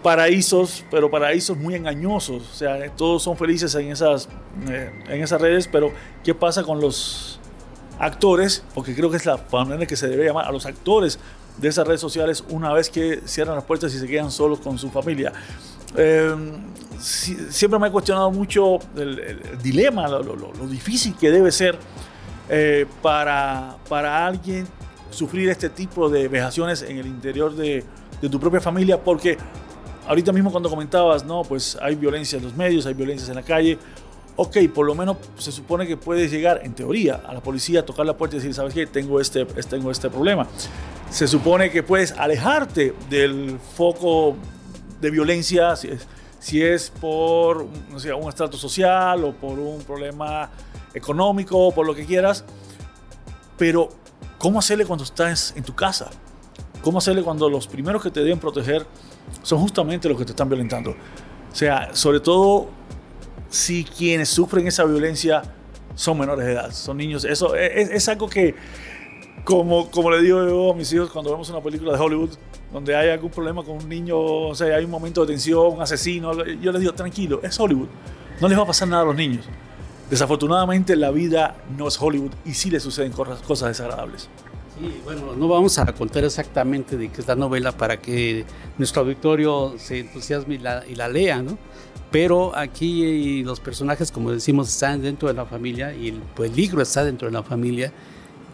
paraísos, 0.03 0.85
pero 0.91 1.11
paraísos 1.11 1.57
muy 1.57 1.75
engañosos. 1.75 2.43
O 2.51 2.55
sea, 2.55 2.91
todos 2.97 3.23
son 3.23 3.37
felices 3.37 3.75
en 3.75 3.91
esas, 3.91 4.29
eh, 4.69 4.91
en 5.09 5.23
esas 5.23 5.41
redes, 5.41 5.69
pero 5.71 5.93
¿qué 6.25 6.35
pasa 6.35 6.63
con 6.63 6.81
los 6.81 7.39
actores? 7.99 8.65
Porque 8.75 8.95
creo 8.95 9.11
que 9.11 9.17
es 9.17 9.27
la 9.27 9.39
manera 9.53 9.87
que 9.87 9.97
se 9.97 10.09
debe 10.09 10.25
llamar 10.25 10.47
a 10.47 10.53
los 10.53 10.67
actores 10.67 11.19
de 11.59 11.69
esas 11.69 11.87
redes 11.87 12.01
sociales 12.01 12.45
una 12.49 12.73
vez 12.73 12.89
que 12.89 13.21
cierran 13.25 13.57
las 13.57 13.65
puertas 13.65 13.93
y 13.95 13.99
se 13.99 14.07
quedan 14.07 14.31
solos 14.31 14.61
con 14.61 14.79
su 14.79 14.91
familia. 14.91 15.33
Em, 15.97 16.53
siempre 16.99 17.79
me 17.79 17.89
he 17.89 17.91
cuestionado 17.91 18.31
mucho 18.31 18.79
el, 18.97 19.59
dilema, 19.63 20.09
lo, 20.09 20.23
difícil 20.69 21.15
que 21.17 21.31
debe 21.31 21.51
ser 21.51 21.79
eh, 22.49 22.87
para, 23.03 23.77
para 23.89 24.27
alguien 24.27 24.67
sufrir 25.11 25.49
este 25.49 25.71
tipo 25.71 26.09
de 26.09 26.29
vejaciones 26.29 26.83
en 26.83 26.99
el 26.99 27.07
interior 27.07 27.55
de, 27.55 27.85
de 28.21 28.29
tu 28.29 28.39
propia 28.39 28.61
familia, 28.61 29.03
porque 29.03 29.39
ahorita 30.07 30.33
mismo 30.33 30.51
cuando 30.51 30.69
comentabas, 30.69 31.25
no, 31.25 31.43
pues 31.43 31.79
hay 31.81 31.95
violencia 31.95 32.39
en 32.39 32.45
los 32.45 32.57
medios, 32.57 32.87
hay 32.87 32.95
violencia 32.95 33.29
en 33.29 33.37
la 33.37 33.43
calle. 33.43 33.79
Ok, 34.37 34.57
por 34.73 34.87
lo 34.87 34.95
menos 34.95 35.17
se 35.37 35.51
supone 35.51 35.87
que 35.87 35.97
puedes 35.97 36.31
llegar, 36.31 36.61
en 36.63 36.73
teoría, 36.73 37.21
a 37.27 37.35
la 37.35 37.41
policía, 37.41 37.85
tocar 37.85 38.07
la 38.07 38.17
puerta 38.17 38.37
y 38.37 38.39
decir, 38.39 38.55
¿sabes 38.55 38.73
qué? 38.73 38.87
Tengo 38.87 39.21
este, 39.21 39.45
tengo 39.45 39.91
este 39.91 40.09
problema. 40.09 40.47
Se 41.11 41.27
supone 41.27 41.71
que 41.71 41.83
puedes 41.83 42.13
alejarte 42.13 42.95
del 43.11 43.59
foco 43.77 44.37
de 45.01 45.11
violencia, 45.11 45.77
si 45.77 45.89
es, 45.89 46.07
si 46.39 46.63
es 46.63 46.91
por 46.91 47.67
no 47.91 47.99
sé, 47.99 48.13
un 48.13 48.29
estrato 48.29 48.57
social 48.57 49.25
o 49.25 49.33
por 49.33 49.59
un 49.59 49.83
problema 49.83 50.51
económico 50.95 51.59
o 51.59 51.73
por 51.73 51.87
lo 51.87 51.95
que 51.95 52.05
quieras. 52.05 52.45
Pero, 53.57 53.89
¿cómo 54.39 54.59
hacerle 54.59 54.87
cuando 54.87 55.05
estás 55.05 55.53
en 55.57 55.65
tu 55.65 55.75
casa? 55.75 56.11
¿Cómo 56.83 56.99
hacerle 56.99 57.23
cuando 57.23 57.51
los 57.51 57.67
primeros 57.67 58.03
que 58.03 58.11
te 58.11 58.21
deben 58.21 58.39
proteger 58.39 58.87
son 59.43 59.61
justamente 59.61 60.09
los 60.09 60.19
que 60.19 60.25
te 60.25 60.33
están 60.33 60.49
violentando. 60.49 60.91
O 60.91 61.55
sea, 61.55 61.95
sobre 61.95 62.21
todo 62.21 62.69
si 63.49 63.85
quienes 63.85 64.29
sufren 64.29 64.67
esa 64.67 64.85
violencia 64.85 65.43
son 65.95 66.19
menores 66.19 66.47
de 66.47 66.53
edad, 66.53 66.71
son 66.73 66.97
niños. 66.99 67.25
Eso 67.25 67.55
es, 67.55 68.09
algo 68.09 68.29
que, 68.29 68.55
como, 69.45 69.91
como 69.91 70.11
le 70.11 70.23
digo 70.23 70.47
yo 70.47 70.73
a 70.73 70.75
mis 70.75 70.93
hijos 70.93 71.11
cuando 71.11 71.31
vemos 71.31 71.49
una 71.51 71.61
película 71.61 71.93
de 71.93 71.99
Hollywood, 71.99 72.31
donde 72.73 72.95
hay 72.95 73.11
algún 73.11 73.31
problema 73.31 73.63
con 73.63 73.77
un 73.77 73.89
niño, 73.89 74.19
o 74.19 74.55
sea, 74.55 74.77
hay 74.77 74.85
un 74.85 74.91
momento 74.91 75.23
de 75.23 75.33
tensión, 75.33 75.75
un 75.75 75.83
asesino, 75.83 76.33
yo 76.45 76.73
les 76.73 76.81
digo, 76.81 76.93
tranquilo, 76.93 77.41
es 77.43 77.59
Hollywood, 77.59 77.89
no 78.41 78.49
les 78.49 78.59
va 78.59 78.63
a 78.63 78.67
pasar 78.67 78.89
nada 78.89 79.03
a 79.03 79.07
los 79.07 79.17
niños. 79.17 79.45
Desafortunadamente 80.11 80.97
la 80.97 81.11
vida 81.11 81.57
no 81.77 81.89
es 81.89 82.01
Hollywood 82.01 82.33
y 82.45 82.55
sí 82.55 82.71
le 82.71 82.81
suceden 82.81 83.13
cosas 83.13 83.69
desagradables. 83.69 84.29
Sí, 84.79 85.01
bueno, 85.05 85.35
no 85.37 85.49
vamos 85.49 85.77
a 85.79 85.87
contar 85.93 86.25
exactamente 86.25 86.97
de 86.97 87.09
qué 87.11 87.21
es 87.21 87.27
la 87.27 87.35
novela 87.35 87.73
para 87.73 87.99
que 87.99 88.45
nuestro 88.79 89.03
auditorio 89.03 89.75
se 89.77 89.99
entusiasme 90.01 90.55
y 90.55 90.59
la, 90.59 91.09
lea, 91.09 91.43
¿no? 91.43 91.59
Pero 92.11 92.57
aquí 92.57 93.43
los 93.43 93.61
personajes, 93.61 94.11
como 94.11 94.31
decimos, 94.31 94.69
están 94.69 95.03
dentro 95.03 95.29
de 95.29 95.35
la 95.35 95.45
familia 95.45 95.95
y 95.95 96.09
el 96.09 96.21
peligro 96.37 96.81
está 96.81 97.05
dentro 97.05 97.29
de 97.29 97.33
la 97.33 97.43
familia 97.43 97.93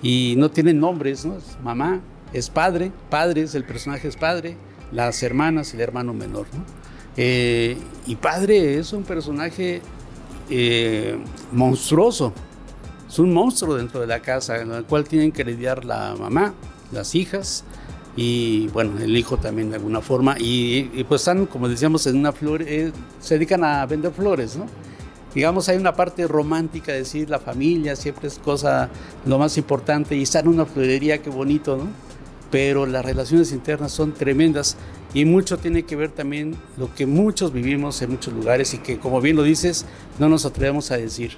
y 0.05 0.35
no 0.37 0.51
tienen 0.51 0.79
nombres, 0.79 1.25
¿no? 1.25 1.39
Es 1.39 1.57
mamá, 1.65 2.01
es 2.35 2.51
padre, 2.51 2.93
padre 3.09 3.43
es 3.43 3.55
el 3.55 3.65
personaje 3.65 4.07
es 4.07 4.17
padre, 4.17 4.57
las 4.93 5.23
hermanas 5.23 5.73
el 5.73 5.81
hermano 5.81 6.13
menor, 6.13 6.47
¿no? 6.53 6.63
Eh, 7.17 7.79
y 8.07 8.17
padre 8.17 8.79
es 8.79 8.93
un 8.93 9.03
personaje 9.03 9.81
eh, 10.51 11.17
monstruoso, 11.53 12.35
es 13.09 13.19
un 13.19 13.33
monstruo 13.33 13.77
dentro 13.77 14.01
de 14.01 14.07
la 14.07 14.21
casa 14.21 14.61
en 14.61 14.73
el 14.73 14.85
cual 14.85 15.05
tienen 15.05 15.33
que 15.33 15.43
lidiar 15.43 15.87
la 15.87 16.15
mamá, 16.19 16.53
las 16.93 17.15
hijas 17.15 17.65
y 18.15 18.69
bueno, 18.69 18.99
el 19.01 19.17
hijo 19.17 19.39
también 19.39 19.71
de 19.71 19.77
alguna 19.77 20.03
forma. 20.03 20.37
Y, 20.39 20.83
pues 21.09 21.23
están, 21.23 21.47
como 21.47 21.67
decíamos, 21.67 22.07
en 22.07 22.19
una 22.19 22.33
flor, 22.33 22.61
eh, 22.63 22.93
se 23.21 23.35
dedican 23.35 23.65
a 23.65 23.87
vender 23.87 24.13
flores, 24.13 24.57
¿no? 24.57 24.67
Digamos, 25.35 25.69
hay 25.69 25.77
una 25.77 25.95
parte 25.95 26.29
romántica, 26.29 26.93
de 26.93 26.99
decir, 26.99 27.29
la 27.29 27.41
familia 27.41 27.97
siempre 27.97 28.29
es 28.29 28.39
cosa 28.39 28.89
lo 29.27 29.39
más 29.39 29.59
importante 29.59 30.17
y 30.17 30.23
estar 30.23 30.45
en 30.45 30.51
una 30.51 30.65
florería, 30.65 31.21
qué 31.21 31.31
bonito, 31.31 31.77
¿no? 31.77 31.89
Pero 32.51 32.87
las 32.87 33.05
relaciones 33.05 33.51
internas 33.53 33.91
son 33.91 34.13
tremendas 34.13 34.77
y 35.13 35.25
mucho 35.25 35.59
tiene 35.59 35.85
que 35.85 35.97
ver 35.97 36.11
también 36.11 36.57
lo 36.77 36.95
que 36.95 37.07
muchos 37.07 37.53
vivimos 37.53 38.01
en 38.03 38.11
muchos 38.11 38.33
lugares 38.33 38.75
y 38.75 38.79
que, 38.79 38.99
como 38.99 39.21
bien 39.21 39.37
lo 39.37 39.43
dices, 39.43 39.87
no 40.19 40.29
nos 40.29 40.45
atrevemos 40.45 40.91
a 40.91 40.97
decir 40.97 41.33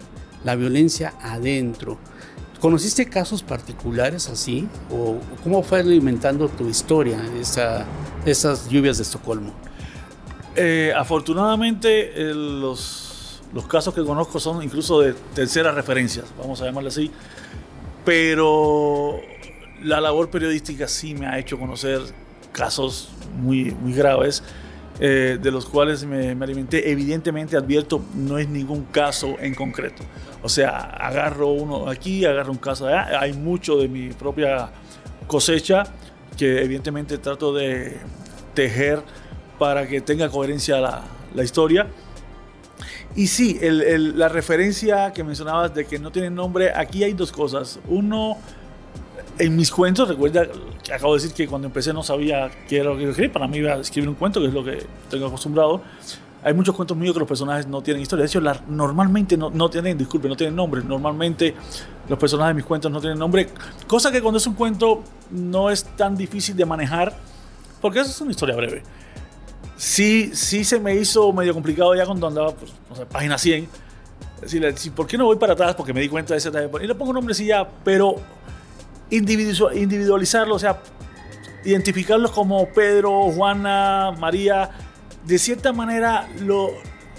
la 0.44 0.56
violencia 0.56 1.14
adentro. 1.22 1.98
¿Conociste 2.60 3.06
casos 3.06 3.42
particulares 3.42 4.28
así? 4.28 4.66
¿O 4.90 5.18
cómo 5.42 5.62
fue 5.62 5.80
alimentando 5.80 6.48
tu 6.48 6.68
historia, 6.68 7.22
esa, 7.38 7.84
esas 8.24 8.68
lluvias 8.68 8.96
de 8.96 9.02
Estocolmo? 9.02 9.52
Eh, 10.54 10.92
afortunadamente, 10.96 12.12
los, 12.32 13.05
los 13.56 13.66
casos 13.66 13.94
que 13.94 14.04
conozco 14.04 14.38
son 14.38 14.62
incluso 14.62 15.00
de 15.00 15.14
terceras 15.34 15.74
referencias, 15.74 16.26
vamos 16.38 16.60
a 16.60 16.66
llamarle 16.66 16.90
así. 16.90 17.10
Pero 18.04 19.18
la 19.82 19.98
labor 19.98 20.28
periodística 20.28 20.86
sí 20.86 21.14
me 21.14 21.26
ha 21.26 21.38
hecho 21.38 21.58
conocer 21.58 22.02
casos 22.52 23.08
muy, 23.34 23.70
muy 23.70 23.94
graves. 23.94 24.42
Eh, 24.98 25.38
de 25.42 25.50
los 25.50 25.66
cuales 25.66 26.06
me, 26.06 26.34
me, 26.34 26.44
alimenté. 26.44 26.90
Evidentemente, 26.90 27.54
advierto, 27.54 28.02
no 28.14 28.38
es 28.38 28.48
ningún 28.48 28.84
caso 28.84 29.36
en 29.40 29.54
concreto. 29.54 30.02
O 30.42 30.48
sea, 30.48 30.78
agarro 30.78 31.48
uno 31.48 31.90
aquí, 31.90 32.24
agarro 32.24 32.50
un 32.52 32.58
caso 32.58 32.86
allá. 32.86 33.20
Hay 33.20 33.34
mucho 33.34 33.76
de 33.76 33.88
mi 33.88 34.08
propia 34.08 34.70
cosecha 35.26 35.84
que 36.38 36.62
evidentemente 36.62 37.18
trato 37.18 37.52
de 37.52 37.98
tejer 38.54 39.02
para 39.58 39.86
que 39.86 40.00
tenga 40.00 40.30
coherencia 40.30 40.78
la, 40.80 41.04
la 41.34 41.44
historia. 41.44 41.88
Y 43.16 43.28
sí, 43.28 43.58
el, 43.62 44.18
la 44.18 44.28
referencia 44.28 45.10
que 45.14 45.24
mencionabas 45.24 45.74
de 45.74 45.86
que 45.86 45.98
no 45.98 46.12
tiene 46.12 46.28
nombre, 46.28 46.70
aquí 46.74 47.02
hay 47.02 47.14
dos 47.14 47.32
cosas. 47.32 47.80
Uno, 47.88 48.36
en 49.38 49.56
mis 49.56 49.70
cuentos, 49.70 50.06
recuerda 50.06 50.46
que 50.82 50.92
acabo 50.92 51.14
de 51.14 51.22
decir 51.22 51.34
que 51.34 51.48
cuando 51.48 51.66
empecé 51.66 51.94
no 51.94 52.02
sabía 52.02 52.50
qué 52.68 52.76
era 52.80 52.90
lo 52.90 52.98
que 52.98 53.08
escribir. 53.08 53.32
Para 53.32 53.48
mí 53.48 53.56
iba 53.56 53.72
a 53.72 53.78
escribir 53.78 54.10
un 54.10 54.16
cuento, 54.16 54.38
que 54.40 54.48
es 54.48 54.52
lo 54.52 54.62
que 54.62 54.84
tengo 55.08 55.28
acostumbrado. 55.28 55.80
Hay 56.44 56.52
muchos 56.52 56.76
cuentos 56.76 56.94
míos 56.94 57.14
que 57.14 57.20
los 57.20 57.28
personajes 57.28 57.66
no 57.66 57.80
tienen 57.80 58.02
historia. 58.02 58.22
De 58.22 58.28
hecho, 58.28 58.42
normalmente 58.68 59.38
no, 59.38 59.48
no, 59.48 59.70
tienen, 59.70 59.96
disculpe, 59.96 60.28
no 60.28 60.36
tienen 60.36 60.54
nombre. 60.54 60.82
Normalmente 60.84 61.54
los 62.10 62.18
personajes 62.18 62.50
de 62.50 62.54
mis 62.54 62.66
cuentos 62.66 62.92
no 62.92 63.00
tienen 63.00 63.18
nombre. 63.18 63.48
Cosa 63.86 64.12
que 64.12 64.20
cuando 64.20 64.36
es 64.36 64.46
un 64.46 64.54
cuento 64.54 65.02
no 65.30 65.70
es 65.70 65.84
tan 65.96 66.18
difícil 66.18 66.54
de 66.54 66.66
manejar, 66.66 67.16
porque 67.80 68.00
eso 68.00 68.10
es 68.10 68.20
una 68.20 68.32
historia 68.32 68.54
breve. 68.54 68.82
Sí, 69.76 70.30
sí 70.34 70.64
se 70.64 70.80
me 70.80 70.94
hizo 70.94 71.32
medio 71.32 71.52
complicado 71.52 71.94
ya 71.94 72.06
cuando 72.06 72.26
andaba, 72.26 72.52
pues, 72.52 72.72
no 72.88 72.96
sé, 72.96 73.06
página 73.06 73.36
100. 73.36 73.68
Decirle, 74.40 74.74
¿por 74.94 75.06
qué 75.06 75.18
no 75.18 75.26
voy 75.26 75.36
para 75.36 75.52
atrás? 75.54 75.74
Porque 75.74 75.92
me 75.92 76.00
di 76.00 76.08
cuenta 76.08 76.34
de 76.34 76.38
ese 76.38 76.50
Y 76.82 76.86
le 76.86 76.94
pongo 76.94 77.12
nombre 77.12 77.34
sí 77.34 77.46
ya, 77.46 77.68
pero 77.84 78.16
individualizarlo, 79.10 80.54
o 80.54 80.58
sea, 80.58 80.80
identificarlos 81.64 82.30
como 82.30 82.68
Pedro, 82.68 83.30
Juana, 83.32 84.12
María, 84.18 84.70
de 85.24 85.38
cierta 85.38 85.72
manera 85.72 86.28
lo, 86.40 86.70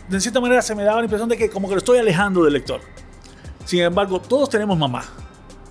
de 0.08 0.22
cierta 0.22 0.40
manera 0.40 0.62
se 0.62 0.76
me 0.76 0.84
daba 0.84 1.00
la 1.00 1.06
impresión 1.06 1.30
de 1.30 1.38
que 1.38 1.50
como 1.50 1.68
que 1.68 1.76
lo 1.76 1.80
estoy 1.80 1.98
alejando 2.00 2.44
del 2.44 2.54
lector. 2.54 2.82
Sin 3.66 3.82
embargo, 3.82 4.22
todos 4.22 4.50
tenemos 4.50 4.78
mamá, 4.78 5.04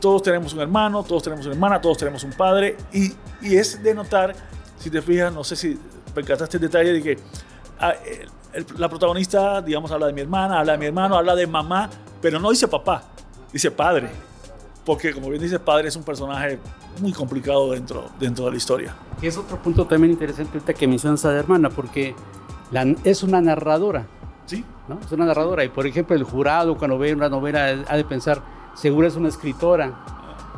todos 0.00 0.22
tenemos 0.22 0.52
un 0.52 0.60
hermano, 0.60 1.02
todos 1.02 1.22
tenemos 1.22 1.46
una 1.46 1.54
hermana, 1.54 1.80
todos 1.80 1.98
tenemos 1.98 2.22
un 2.24 2.32
padre 2.32 2.76
y, 2.92 3.12
y 3.40 3.56
es 3.56 3.82
de 3.82 3.94
notar, 3.94 4.34
si 4.78 4.90
te 4.90 5.00
fijas, 5.00 5.32
no 5.32 5.42
sé 5.44 5.56
si 5.56 5.78
percataste 6.16 6.56
el 6.56 6.62
detalle 6.62 6.92
de 6.94 7.02
que 7.02 7.18
ah, 7.78 7.92
la 8.78 8.88
protagonista, 8.88 9.60
digamos, 9.60 9.90
habla 9.90 10.06
de 10.06 10.14
mi 10.14 10.22
hermana, 10.22 10.60
habla 10.60 10.72
de 10.72 10.78
mi 10.78 10.86
hermano, 10.86 11.16
habla 11.16 11.34
de 11.34 11.46
mamá, 11.46 11.90
pero 12.22 12.40
no 12.40 12.50
dice 12.50 12.66
papá, 12.66 13.02
dice 13.52 13.70
padre. 13.70 14.08
Porque, 14.84 15.12
como 15.12 15.28
bien 15.28 15.42
dice, 15.42 15.58
padre 15.58 15.88
es 15.88 15.96
un 15.96 16.04
personaje 16.04 16.58
muy 17.00 17.12
complicado 17.12 17.72
dentro, 17.72 18.08
dentro 18.18 18.46
de 18.46 18.52
la 18.52 18.56
historia. 18.56 18.96
Es 19.20 19.36
otro 19.36 19.60
punto 19.60 19.84
también 19.84 20.12
interesante 20.12 20.52
ahorita 20.54 20.72
que 20.72 20.86
mencionas 20.86 21.24
a 21.24 21.32
la 21.32 21.38
hermana, 21.38 21.68
porque 21.68 22.14
es 23.04 23.22
una 23.22 23.40
narradora. 23.40 24.06
Sí. 24.46 24.64
¿no? 24.88 24.98
Es 25.04 25.10
una 25.12 25.26
narradora. 25.26 25.64
Y, 25.64 25.68
por 25.68 25.86
ejemplo, 25.86 26.16
el 26.16 26.22
jurado, 26.22 26.78
cuando 26.78 26.98
ve 26.98 27.12
una 27.12 27.28
novela, 27.28 27.84
ha 27.88 27.96
de 27.96 28.04
pensar, 28.04 28.40
seguro 28.74 29.08
es 29.08 29.16
una 29.16 29.28
escritora 29.28 30.15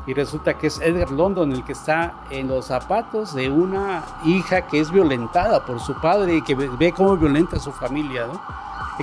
y 0.09 0.15
resulta 0.15 0.57
que 0.57 0.69
es 0.69 0.81
Edgar 0.81 1.11
London 1.11 1.53
el 1.53 1.63
que 1.65 1.73
está 1.73 2.15
en 2.31 2.49
los 2.49 2.65
zapatos 2.65 3.35
de 3.35 3.51
una 3.51 4.03
hija 4.25 4.67
que 4.67 4.81
es 4.81 4.91
violentada 4.91 5.67
por 5.67 5.81
su 5.81 6.01
padre 6.01 6.37
y 6.37 6.43
que 6.43 6.55
ve 6.55 6.93
cómo 6.93 7.15
violenta 7.19 7.57
a 7.57 7.61
su 7.61 7.71
familia, 7.73 8.27
¿no? 8.27 8.41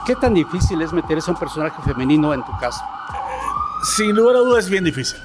¿Qué 0.04 0.16
tan 0.16 0.34
difícil 0.34 0.82
es 0.82 0.92
meter 0.92 1.20
a 1.20 1.34
personaje 1.36 1.80
femenino 1.84 2.34
en 2.34 2.44
tu 2.44 2.52
caso? 2.58 2.82
Sin 3.84 4.16
lugar 4.16 4.38
a 4.38 4.40
dudas 4.40 4.66
es 4.66 4.72
bien 4.72 4.84
difícil. 4.84 5.20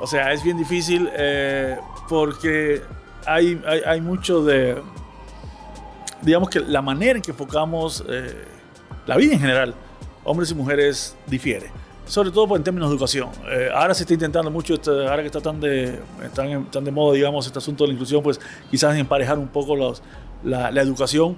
O 0.00 0.06
sea, 0.06 0.32
es 0.32 0.40
bien 0.44 0.56
difícil 0.56 1.10
eh, 1.12 1.80
porque 2.08 2.84
hay, 3.26 3.60
hay, 3.86 4.00
mucho 4.00 4.44
de, 4.44 4.80
digamos 6.22 6.48
que 6.48 6.60
la 6.60 6.80
manera 6.80 7.16
en 7.16 7.22
que 7.22 7.32
enfocamos 7.32 8.04
eh, 8.08 8.46
la 9.04 9.16
vida 9.16 9.34
en 9.34 9.40
general, 9.40 9.74
hombres 10.22 10.52
y 10.52 10.54
mujeres, 10.54 11.16
difiere 11.26 11.83
sobre 12.06 12.30
todo 12.30 12.56
en 12.56 12.62
términos 12.62 12.88
de 12.88 12.94
educación. 12.94 13.30
Eh, 13.50 13.68
ahora 13.74 13.94
se 13.94 14.02
está 14.02 14.14
intentando 14.14 14.50
mucho, 14.50 14.74
ahora 14.86 15.22
que 15.22 15.26
está 15.26 15.40
tan 15.40 15.60
de, 15.60 16.00
tan, 16.34 16.70
tan 16.70 16.84
de 16.84 16.90
moda, 16.90 17.14
digamos, 17.14 17.46
este 17.46 17.58
asunto 17.58 17.84
de 17.84 17.88
la 17.88 17.94
inclusión, 17.94 18.22
pues 18.22 18.40
quizás 18.70 18.96
emparejar 18.96 19.38
un 19.38 19.48
poco 19.48 19.74
los, 19.76 20.02
la, 20.42 20.70
la, 20.70 20.82
educación, 20.82 21.36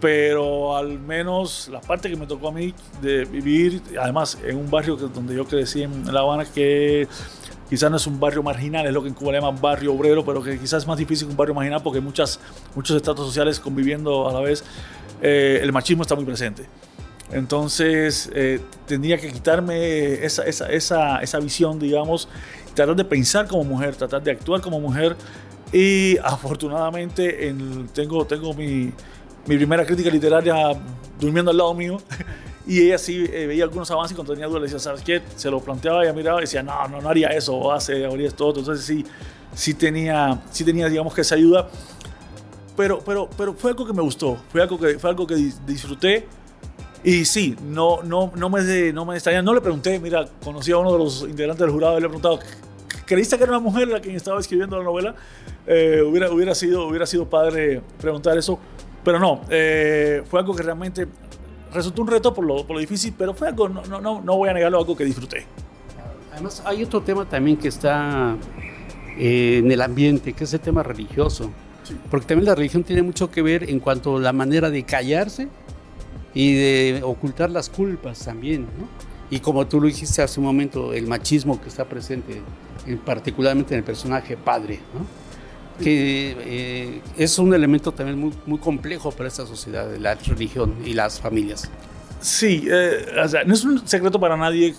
pero 0.00 0.76
al 0.76 0.98
menos 0.98 1.68
la 1.72 1.80
parte 1.80 2.10
que 2.10 2.16
me 2.16 2.26
tocó 2.26 2.48
a 2.48 2.52
mí 2.52 2.74
de 3.00 3.24
vivir, 3.24 3.82
además 4.00 4.38
en 4.44 4.56
un 4.56 4.70
barrio 4.70 4.96
donde 4.96 5.34
yo 5.34 5.46
crecí 5.46 5.82
en 5.82 6.12
La 6.12 6.20
Habana, 6.20 6.44
que 6.44 7.08
quizás 7.70 7.90
no 7.90 7.96
es 7.96 8.06
un 8.06 8.18
barrio 8.20 8.42
marginal, 8.42 8.86
es 8.86 8.92
lo 8.92 9.02
que 9.02 9.08
en 9.08 9.14
Cuba 9.14 9.32
le 9.32 9.40
llaman 9.40 9.60
barrio 9.60 9.94
obrero, 9.94 10.24
pero 10.24 10.42
que 10.42 10.58
quizás 10.58 10.82
es 10.82 10.86
más 10.86 10.98
difícil 10.98 11.26
que 11.26 11.30
un 11.30 11.36
barrio 11.36 11.54
marginal 11.54 11.82
porque 11.82 11.98
hay 11.98 12.04
muchas, 12.04 12.40
muchos 12.74 12.96
estratos 12.96 13.26
sociales 13.26 13.60
conviviendo 13.60 14.28
a 14.28 14.32
la 14.32 14.40
vez, 14.40 14.64
eh, 15.22 15.60
el 15.62 15.72
machismo 15.72 16.02
está 16.02 16.14
muy 16.14 16.24
presente. 16.24 16.66
Entonces 17.32 18.30
eh, 18.34 18.60
tenía 18.86 19.18
que 19.18 19.30
quitarme 19.30 20.24
esa, 20.24 20.44
esa, 20.44 20.66
esa, 20.70 21.22
esa, 21.22 21.38
visión, 21.38 21.78
digamos, 21.78 22.28
tratar 22.74 22.96
de 22.96 23.04
pensar 23.04 23.46
como 23.46 23.64
mujer, 23.64 23.94
tratar 23.94 24.22
de 24.22 24.32
actuar 24.32 24.60
como 24.60 24.80
mujer. 24.80 25.16
Y 25.72 26.18
afortunadamente 26.18 27.48
en, 27.48 27.86
tengo, 27.88 28.26
tengo 28.26 28.52
mi, 28.54 28.92
mi, 29.46 29.56
primera 29.56 29.86
crítica 29.86 30.10
literaria 30.10 30.54
durmiendo 31.20 31.50
al 31.50 31.56
lado 31.56 31.74
mío. 31.74 31.98
Y 32.66 32.82
ella 32.82 32.98
sí 32.98 33.24
eh, 33.32 33.46
veía 33.46 33.64
algunos 33.64 33.90
avances 33.90 34.12
y 34.12 34.14
cuando 34.14 34.34
tenía 34.34 34.46
dudas 34.46 34.60
le 34.60 34.66
decía, 34.66 34.78
¿sabes 34.78 35.02
qué? 35.02 35.22
Se 35.34 35.50
lo 35.50 35.60
planteaba, 35.60 36.04
ella 36.04 36.12
miraba 36.12 36.38
y 36.38 36.42
decía, 36.42 36.62
no, 36.62 36.86
no, 36.88 37.00
no 37.00 37.08
haría 37.08 37.28
eso, 37.28 37.56
o 37.56 37.72
hace, 37.72 38.04
haría 38.04 38.28
esto, 38.28 38.46
otro. 38.46 38.60
Entonces 38.60 38.84
sí, 38.84 39.04
sí 39.54 39.74
tenía, 39.74 40.40
sí 40.50 40.62
tenía, 40.62 40.88
digamos 40.88 41.12
que 41.14 41.22
esa 41.22 41.34
ayuda. 41.34 41.68
Pero, 42.76 43.00
pero, 43.04 43.28
pero 43.36 43.54
fue 43.54 43.70
algo 43.70 43.86
que 43.86 43.92
me 43.92 44.02
gustó, 44.02 44.36
fue 44.52 44.62
algo 44.62 44.78
que, 44.78 44.98
fue 45.00 45.10
algo 45.10 45.26
que 45.26 45.34
disfruté 45.66 46.28
y 47.02 47.24
sí, 47.24 47.56
no, 47.62 48.02
no, 48.02 48.32
no, 48.36 48.50
me, 48.50 48.92
no 48.92 49.04
me 49.04 49.14
extraña. 49.14 49.42
No 49.42 49.54
le 49.54 49.60
pregunté, 49.60 49.98
mira, 49.98 50.26
conocí 50.44 50.70
a 50.72 50.78
uno 50.78 50.92
de 50.92 50.98
los 50.98 51.22
integrantes 51.22 51.64
del 51.64 51.70
jurado 51.70 51.96
y 51.96 52.00
le 52.00 52.06
he 52.06 52.08
preguntado, 52.08 52.38
¿creíste 53.06 53.36
que 53.36 53.44
era 53.44 53.52
una 53.52 53.60
mujer 53.60 53.88
la 53.88 54.00
que 54.00 54.14
estaba 54.14 54.38
escribiendo 54.40 54.76
la 54.76 54.84
novela? 54.84 55.14
Eh, 55.66 56.02
hubiera, 56.06 56.30
hubiera, 56.30 56.54
sido, 56.54 56.86
hubiera 56.88 57.06
sido 57.06 57.28
padre 57.28 57.80
preguntar 58.00 58.36
eso, 58.36 58.58
pero 59.04 59.18
no, 59.18 59.42
eh, 59.48 60.22
fue 60.28 60.40
algo 60.40 60.54
que 60.54 60.62
realmente 60.62 61.06
resultó 61.72 62.02
un 62.02 62.08
reto 62.08 62.34
por 62.34 62.44
lo, 62.44 62.66
por 62.66 62.74
lo 62.74 62.80
difícil, 62.80 63.14
pero 63.16 63.32
fue 63.34 63.48
algo, 63.48 63.68
no, 63.68 63.82
no, 63.82 64.20
no 64.20 64.36
voy 64.36 64.48
a 64.48 64.52
negarlo, 64.52 64.78
algo 64.78 64.96
que 64.96 65.04
disfruté. 65.04 65.46
Además, 66.32 66.62
hay 66.64 66.82
otro 66.82 67.02
tema 67.02 67.24
también 67.24 67.56
que 67.56 67.68
está 67.68 68.36
eh, 69.18 69.58
en 69.58 69.70
el 69.70 69.80
ambiente, 69.80 70.32
que 70.32 70.44
es 70.44 70.54
el 70.54 70.60
tema 70.60 70.82
religioso. 70.82 71.50
Porque 72.10 72.26
también 72.26 72.46
la 72.46 72.54
religión 72.54 72.84
tiene 72.84 73.02
mucho 73.02 73.30
que 73.30 73.42
ver 73.42 73.68
en 73.68 73.80
cuanto 73.80 74.16
a 74.16 74.20
la 74.20 74.32
manera 74.32 74.70
de 74.70 74.84
callarse 74.84 75.48
y 76.34 76.54
de 76.54 77.00
ocultar 77.02 77.50
las 77.50 77.68
culpas 77.68 78.24
también, 78.24 78.62
¿no? 78.62 78.88
Y 79.30 79.38
como 79.40 79.66
tú 79.66 79.80
lo 79.80 79.86
dijiste 79.86 80.22
hace 80.22 80.40
un 80.40 80.46
momento, 80.46 80.92
el 80.92 81.06
machismo 81.06 81.60
que 81.60 81.68
está 81.68 81.84
presente, 81.84 82.42
particularmente 83.04 83.74
en 83.74 83.78
el 83.78 83.84
personaje 83.84 84.36
padre, 84.36 84.80
¿no? 84.92 85.20
que 85.80 86.36
eh, 86.38 87.02
es 87.16 87.38
un 87.38 87.54
elemento 87.54 87.92
también 87.92 88.18
muy, 88.18 88.32
muy 88.46 88.58
complejo 88.58 89.10
para 89.10 89.28
esta 89.28 89.46
sociedad, 89.46 89.88
la 89.96 90.14
religión 90.14 90.74
y 90.84 90.94
las 90.94 91.20
familias. 91.20 91.70
Sí, 92.20 92.66
eh, 92.70 93.06
o 93.24 93.28
sea, 93.28 93.44
no 93.44 93.54
es 93.54 93.64
un 93.64 93.86
secreto 93.88 94.20
para 94.20 94.36
nadie. 94.36 94.74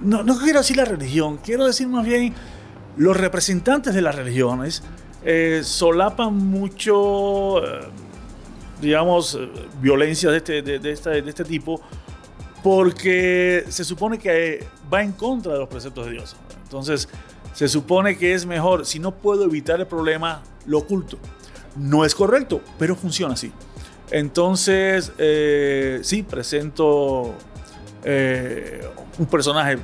No, 0.00 0.22
no, 0.22 0.38
quiero 0.38 0.60
decir 0.60 0.76
la 0.76 0.84
religión, 0.84 1.38
quiero 1.42 1.66
decir 1.66 1.88
más 1.88 2.06
bien 2.06 2.32
los 2.96 3.16
representantes 3.16 3.94
de 3.94 4.02
las 4.02 4.14
religiones 4.14 4.82
eh, 5.24 5.62
solapan 5.64 6.34
mucho 6.34 7.60
digamos, 8.80 9.34
eh, 9.34 9.48
violencia 9.80 10.30
de 10.30 10.38
este, 10.38 10.62
de, 10.62 10.90
este, 10.90 11.22
de 11.22 11.28
este 11.28 11.44
tipo, 11.44 11.80
porque 12.62 13.64
se 13.68 13.84
supone 13.84 14.18
que 14.18 14.66
va 14.92 15.02
en 15.02 15.12
contra 15.12 15.52
de 15.52 15.58
los 15.58 15.68
preceptos 15.68 16.06
de 16.06 16.12
Dios. 16.12 16.36
Entonces, 16.64 17.08
se 17.54 17.68
supone 17.68 18.18
que 18.18 18.34
es 18.34 18.44
mejor, 18.44 18.84
si 18.84 18.98
no 18.98 19.12
puedo 19.12 19.44
evitar 19.44 19.80
el 19.80 19.86
problema, 19.86 20.42
lo 20.66 20.78
oculto. 20.78 21.18
No 21.76 22.04
es 22.04 22.14
correcto, 22.14 22.60
pero 22.78 22.96
funciona 22.96 23.34
así. 23.34 23.52
Entonces, 24.10 25.12
eh, 25.18 26.00
sí, 26.02 26.22
presento 26.22 27.34
eh, 28.04 28.86
un 29.18 29.26
personaje 29.26 29.78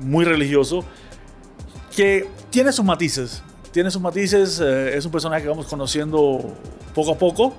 muy 0.00 0.24
religioso 0.24 0.84
que 1.94 2.28
tiene 2.50 2.72
sus 2.72 2.84
matices. 2.84 3.42
Tiene 3.72 3.90
sus 3.90 4.02
matices, 4.02 4.60
es 4.60 5.04
un 5.06 5.12
personaje 5.12 5.42
que 5.42 5.48
vamos 5.48 5.66
conociendo 5.66 6.54
poco 6.94 7.12
a 7.12 7.18
poco. 7.18 7.54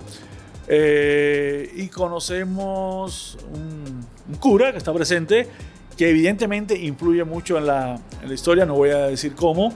Eh, 0.67 1.71
y 1.75 1.87
conocemos 1.87 3.37
un, 3.53 4.05
cura 4.39 4.71
que 4.71 4.77
está 4.77 4.93
presente, 4.93 5.47
que 5.97 6.09
evidentemente 6.09 6.77
influye 6.77 7.23
mucho 7.23 7.57
en 7.57 7.67
la, 7.67 7.99
en 8.21 8.27
la 8.27 8.33
historia, 8.33 8.65
no 8.65 8.75
voy 8.75 8.89
a 8.89 9.07
decir 9.07 9.35
cómo, 9.35 9.73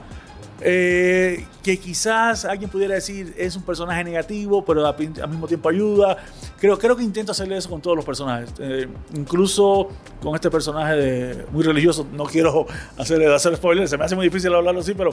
eh, 0.60 1.46
que 1.62 1.78
quizás 1.78 2.44
alguien 2.44 2.68
pudiera 2.68 2.94
decir 2.94 3.32
es 3.38 3.54
un 3.54 3.62
personaje 3.62 4.02
negativo, 4.02 4.64
pero 4.64 4.84
al 4.84 5.28
mismo 5.28 5.46
tiempo 5.46 5.68
ayuda. 5.68 6.16
Creo, 6.58 6.76
creo 6.78 6.96
que 6.96 7.04
intento 7.04 7.30
hacerle 7.30 7.56
eso 7.56 7.70
con 7.70 7.80
todos 7.80 7.94
los 7.94 8.04
personajes, 8.04 8.52
eh, 8.58 8.88
incluso 9.14 9.88
con 10.20 10.34
este 10.34 10.50
personaje 10.50 10.96
de, 10.96 11.46
muy 11.52 11.62
religioso. 11.62 12.06
No 12.12 12.24
quiero 12.24 12.66
hacer, 12.96 13.24
hacer 13.30 13.56
spoilers, 13.56 13.90
se 13.90 13.98
me 13.98 14.04
hace 14.04 14.16
muy 14.16 14.26
difícil 14.26 14.52
hablarlo 14.52 14.80
así, 14.80 14.94
pero 14.94 15.10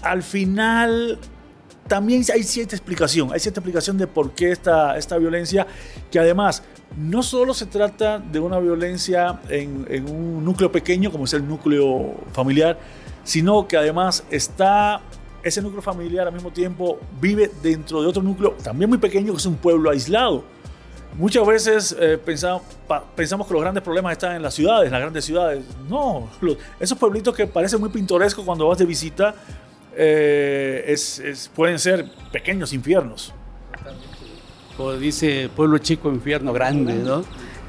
al 0.00 0.22
final 0.22 1.18
también 1.88 2.24
hay 2.32 2.42
cierta 2.42 2.74
explicación, 2.74 3.30
hay 3.32 3.40
cierta 3.40 3.60
explicación 3.60 3.98
de 3.98 4.06
por 4.06 4.32
qué 4.32 4.50
esta, 4.50 4.96
esta 4.96 5.18
violencia, 5.18 5.66
que 6.10 6.18
además 6.18 6.62
no 6.96 7.22
solo 7.22 7.54
se 7.54 7.66
trata 7.66 8.18
de 8.18 8.40
una 8.40 8.58
violencia 8.58 9.40
en, 9.48 9.86
en, 9.88 10.08
un 10.08 10.44
núcleo 10.44 10.70
pequeño, 10.72 11.10
como 11.10 11.24
es 11.24 11.32
el 11.34 11.46
núcleo 11.46 12.14
familiar, 12.32 12.78
sino 13.24 13.66
que 13.66 13.76
además 13.76 14.24
está 14.30 15.00
ese 15.42 15.62
núcleo 15.62 15.80
familiar 15.82 16.26
al 16.26 16.32
mismo 16.32 16.50
tiempo 16.50 16.98
vive 17.20 17.50
dentro 17.62 18.02
de 18.02 18.08
otro 18.08 18.20
núcleo 18.20 18.56
también 18.62 18.88
muy 18.88 18.98
pequeño, 18.98 19.32
que 19.32 19.38
es 19.38 19.46
un 19.46 19.56
pueblo 19.56 19.90
aislado. 19.90 20.44
Muchas 21.16 21.46
veces 21.46 21.96
eh, 21.98 22.18
pensamos, 22.18 22.62
que 23.46 23.52
los 23.54 23.62
grandes 23.62 23.82
problemas 23.82 24.12
están 24.12 24.36
en 24.36 24.42
las 24.42 24.52
ciudades, 24.52 24.86
en 24.86 24.92
las 24.92 25.00
grandes 25.00 25.24
ciudades. 25.24 25.64
No, 25.88 26.28
esos 26.78 26.98
pueblitos 26.98 27.34
que 27.34 27.46
parecen 27.46 27.80
muy 27.80 27.88
pintorescos 27.88 28.44
cuando 28.44 28.68
vas 28.68 28.76
de 28.76 28.84
visita, 28.84 29.34
eh, 29.96 30.84
es, 30.86 31.50
pueden 31.54 31.78
ser 31.78 32.10
pequeños 32.30 32.72
infiernos. 32.72 33.32
Como 34.76 34.92
dice 34.92 35.48
pueblo 35.54 35.78
chico, 35.78 36.10
infierno 36.10 36.52
grande, 36.52 36.94
¿no? 36.94 37.24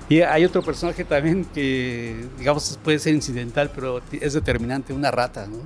Y 0.09 0.21
hay 0.21 0.45
otro 0.45 0.61
personaje 0.61 1.03
también 1.03 1.43
que, 1.43 2.25
digamos, 2.37 2.79
puede 2.81 2.97
ser 2.97 3.13
incidental, 3.13 3.69
pero 3.73 4.01
es 4.11 4.33
determinante, 4.33 4.93
una 4.93 5.11
rata, 5.11 5.47
¿no? 5.47 5.57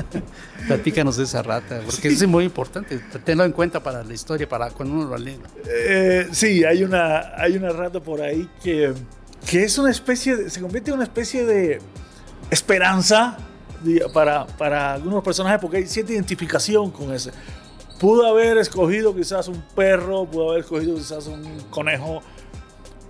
Platícanos 0.66 1.16
de 1.16 1.24
esa 1.24 1.42
rata, 1.42 1.80
porque 1.84 2.08
es 2.08 2.26
muy 2.26 2.44
importante, 2.44 3.00
tenlo 3.24 3.44
en 3.44 3.52
cuenta 3.52 3.80
para 3.80 4.02
la 4.02 4.12
historia, 4.12 4.48
para 4.48 4.70
cuando 4.70 4.94
uno 4.94 5.06
lo 5.06 5.18
lee. 5.18 5.38
Eh, 5.66 6.28
sí, 6.32 6.64
hay 6.64 6.82
una, 6.82 7.32
hay 7.36 7.56
una 7.56 7.70
rata 7.70 8.00
por 8.00 8.20
ahí 8.20 8.48
que, 8.62 8.92
que 9.48 9.62
es 9.62 9.78
una 9.78 9.92
especie, 9.92 10.50
se 10.50 10.60
convierte 10.60 10.90
en 10.90 10.96
una 10.96 11.04
especie 11.04 11.44
de 11.44 11.80
esperanza 12.50 13.38
para, 14.12 14.46
para 14.46 14.94
algunos 14.94 15.22
personajes 15.22 15.60
porque 15.60 15.78
hay 15.78 15.86
cierta 15.86 16.12
identificación 16.12 16.90
con 16.90 17.12
ese. 17.12 17.30
Pudo 17.98 18.26
haber 18.26 18.58
escogido 18.58 19.14
quizás 19.14 19.48
un 19.48 19.62
perro, 19.74 20.24
pudo 20.24 20.50
haber 20.50 20.60
escogido 20.60 20.94
quizás 20.94 21.26
un 21.26 21.60
conejo, 21.70 22.22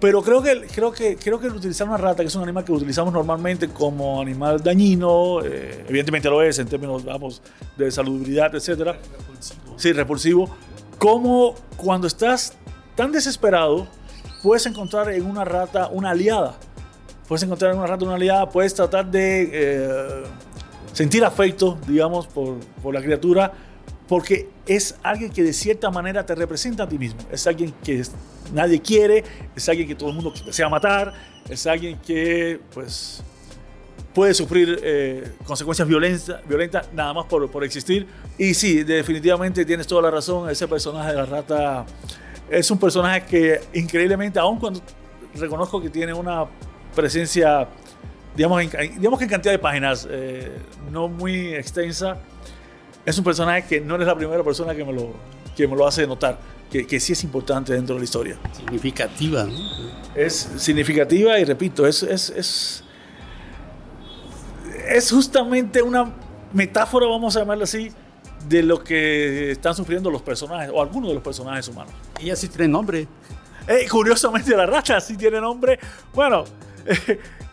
pero 0.00 0.22
creo 0.22 0.42
que, 0.42 0.66
creo 0.74 0.90
que, 0.90 1.16
creo 1.16 1.38
que 1.38 1.48
utilizar 1.48 1.86
una 1.86 1.98
rata, 1.98 2.22
que 2.22 2.28
es 2.28 2.34
un 2.34 2.42
animal 2.42 2.64
que 2.64 2.72
utilizamos 2.72 3.12
normalmente 3.12 3.68
como 3.68 4.20
animal 4.20 4.62
dañino, 4.62 5.44
eh, 5.44 5.84
evidentemente 5.86 6.28
lo 6.30 6.42
es 6.42 6.58
en 6.58 6.66
términos 6.66 7.04
vamos, 7.04 7.42
de 7.76 7.90
salubridad, 7.90 8.54
etc. 8.54 8.96
Sí, 9.76 9.92
repulsivo. 9.92 10.48
Como 10.98 11.54
cuando 11.76 12.06
estás 12.06 12.54
tan 12.96 13.12
desesperado 13.12 13.86
puedes 14.42 14.64
encontrar 14.66 15.10
en 15.10 15.26
una 15.26 15.44
rata 15.44 15.88
una 15.88 16.10
aliada. 16.10 16.54
Puedes 17.28 17.42
encontrar 17.42 17.72
en 17.72 17.78
una 17.78 17.86
rata 17.86 18.04
una 18.04 18.14
aliada, 18.14 18.48
puedes 18.48 18.74
tratar 18.74 19.10
de 19.10 19.50
eh, 19.52 20.22
sentir 20.92 21.24
afecto, 21.24 21.78
digamos, 21.86 22.26
por, 22.26 22.58
por 22.82 22.94
la 22.94 23.02
criatura, 23.02 23.52
porque 24.08 24.48
es 24.66 24.96
alguien 25.02 25.30
que 25.30 25.42
de 25.42 25.52
cierta 25.52 25.90
manera 25.90 26.26
te 26.26 26.34
representa 26.34 26.84
a 26.84 26.88
ti 26.88 26.98
mismo. 26.98 27.20
Es 27.30 27.46
alguien 27.46 27.72
que 27.84 28.02
nadie 28.52 28.80
quiere, 28.80 29.24
es 29.54 29.68
alguien 29.68 29.86
que 29.86 29.94
todo 29.94 30.08
el 30.08 30.16
mundo 30.16 30.32
desea 30.44 30.68
matar, 30.68 31.12
es 31.48 31.66
alguien 31.66 31.98
que, 31.98 32.60
pues, 32.74 33.22
puede 34.14 34.34
sufrir 34.34 34.80
eh, 34.82 35.32
consecuencias 35.46 35.86
violentas, 35.86 36.40
violentas 36.46 36.88
nada 36.92 37.14
más 37.14 37.26
por, 37.26 37.48
por, 37.50 37.62
existir. 37.64 38.06
Y 38.36 38.54
sí, 38.54 38.82
definitivamente 38.82 39.64
tienes 39.64 39.86
toda 39.86 40.02
la 40.02 40.10
razón, 40.10 40.50
ese 40.50 40.66
personaje 40.66 41.10
de 41.10 41.16
la 41.16 41.26
rata 41.26 41.86
es 42.50 42.68
un 42.70 42.78
personaje 42.78 43.24
que 43.26 43.60
increíblemente, 43.74 44.38
aun 44.38 44.58
cuando 44.58 44.80
reconozco 45.36 45.80
que 45.80 45.88
tiene 45.88 46.12
una 46.12 46.46
presencia, 46.94 47.68
digamos, 48.36 48.62
en, 48.62 48.70
digamos 48.96 49.18
que 49.18 49.24
en 49.24 49.30
cantidad 49.30 49.52
de 49.52 49.58
páginas 49.58 50.06
eh, 50.10 50.50
no 50.90 51.08
muy 51.08 51.54
extensa, 51.54 52.16
es 53.04 53.18
un 53.18 53.24
personaje 53.24 53.64
que 53.66 53.80
no 53.80 53.94
eres 53.94 54.06
la 54.06 54.16
primera 54.16 54.42
persona 54.42 54.74
que 54.74 54.84
me 54.84 54.92
lo, 54.92 55.12
que 55.56 55.66
me 55.66 55.76
lo 55.76 55.86
hace 55.86 56.06
notar. 56.06 56.38
Que, 56.70 56.86
que, 56.86 57.00
sí 57.00 57.14
es 57.14 57.24
importante 57.24 57.72
dentro 57.72 57.96
de 57.96 58.00
la 58.00 58.04
historia. 58.04 58.38
Significativa, 58.52 59.42
¿no? 59.42 59.52
Es 60.14 60.52
significativa 60.56 61.36
y 61.40 61.44
repito, 61.44 61.84
es, 61.84 62.04
es, 62.04 62.30
es, 62.30 62.84
es 64.88 65.10
justamente 65.10 65.82
una 65.82 66.12
metáfora, 66.52 67.06
vamos 67.06 67.34
a 67.36 67.40
llamarla 67.40 67.64
así, 67.64 67.90
de 68.48 68.62
lo 68.62 68.82
que 68.82 69.50
están 69.50 69.74
sufriendo 69.74 70.10
los 70.10 70.22
personajes, 70.22 70.70
o 70.72 70.80
algunos 70.80 71.08
de 71.08 71.14
los 71.14 71.22
personajes 71.22 71.66
humanos. 71.68 71.92
Ella 72.20 72.36
sí 72.36 72.48
tiene 72.48 72.68
nombre. 72.68 73.06
Eh, 73.66 73.86
curiosamente, 73.90 74.56
la 74.56 74.66
rata 74.66 75.00
sí 75.00 75.16
tiene 75.16 75.40
nombre. 75.40 75.78
Bueno, 76.14 76.44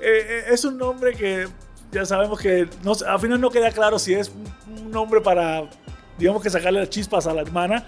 es 0.50 0.66
un 0.66 0.78
nombre 0.78 1.14
que 1.14 1.48
ya 1.92 2.06
sabemos 2.06 2.40
que 2.40 2.68
no, 2.84 2.94
al 3.08 3.20
final 3.20 3.40
no 3.40 3.50
queda 3.50 3.72
claro 3.72 3.98
si 3.98 4.14
es 4.14 4.32
un 4.68 4.92
nombre 4.92 5.22
para, 5.22 5.70
digamos 6.18 6.42
que 6.42 6.50
sacarle 6.50 6.82
las 6.82 6.90
chispas 6.90 7.28
a 7.28 7.34
la 7.34 7.42
hermana. 7.42 7.86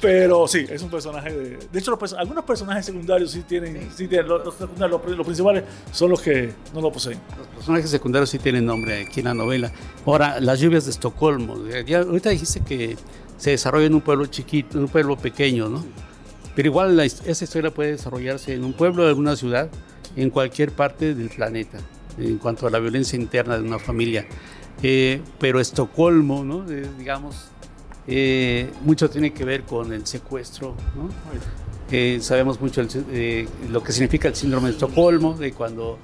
Pero 0.00 0.46
sí, 0.46 0.64
es 0.68 0.80
un 0.82 0.90
personaje 0.90 1.32
de... 1.32 1.58
De 1.72 1.78
hecho, 1.78 1.90
los, 1.90 2.12
algunos 2.12 2.44
personajes 2.44 2.86
secundarios 2.86 3.32
sí 3.32 3.40
tienen... 3.40 3.90
Sí. 3.96 4.06
tienen 4.06 4.28
los, 4.28 4.44
los, 4.44 4.90
los, 4.90 5.26
principales 5.26 5.64
son 5.90 6.10
los 6.10 6.20
que 6.20 6.54
no 6.72 6.80
lo 6.80 6.92
poseen. 6.92 7.18
Los 7.36 7.48
personajes 7.48 7.90
secundarios 7.90 8.30
sí 8.30 8.38
tienen 8.38 8.64
nombre 8.64 9.02
aquí 9.02 9.20
en 9.20 9.26
la 9.26 9.34
novela. 9.34 9.72
Ahora, 10.06 10.38
las 10.38 10.60
lluvias 10.60 10.84
de 10.84 10.92
Estocolmo. 10.92 11.56
Ya, 11.84 12.02
ahorita 12.02 12.30
dijiste 12.30 12.60
que 12.60 12.96
se 13.38 13.50
desarrolla 13.50 13.86
en 13.86 13.94
un 13.94 14.00
pueblo 14.00 14.26
chiquito, 14.26 14.78
en 14.78 14.84
un 14.84 14.88
pueblo 14.88 15.16
pequeño, 15.16 15.68
¿no? 15.68 15.84
Pero 16.54 16.68
igual 16.68 16.96
la, 16.96 17.04
esa 17.04 17.44
historia 17.44 17.72
puede 17.72 17.92
desarrollarse 17.92 18.54
en 18.54 18.64
un 18.64 18.74
pueblo, 18.74 19.02
en 19.02 19.08
alguna 19.08 19.34
ciudad, 19.34 19.68
en 20.16 20.30
cualquier 20.30 20.72
parte 20.72 21.14
del 21.14 21.28
planeta, 21.28 21.78
en 22.18 22.38
cuanto 22.38 22.66
a 22.66 22.70
la 22.70 22.78
violencia 22.78 23.18
interna 23.18 23.56
de 23.58 23.64
una 23.64 23.78
familia. 23.78 24.26
Eh, 24.82 25.20
pero 25.38 25.60
Estocolmo, 25.60 26.44
¿no? 26.44 26.70
Eh, 26.70 26.88
digamos, 26.98 27.50
eh, 28.06 28.70
mucho 28.82 29.10
tiene 29.10 29.32
que 29.32 29.44
ver 29.44 29.64
con 29.64 29.92
el 29.92 30.06
secuestro. 30.06 30.74
¿no? 30.96 31.10
Eh, 31.90 32.18
sabemos 32.20 32.60
mucho 32.60 32.80
el, 32.80 32.88
eh, 33.10 33.48
lo 33.70 33.82
que 33.82 33.92
significa 33.92 34.28
el 34.28 34.34
síndrome 34.34 34.68
de 34.68 34.72
Estocolmo, 34.72 35.34
de 35.34 35.52
cuando 35.52 35.98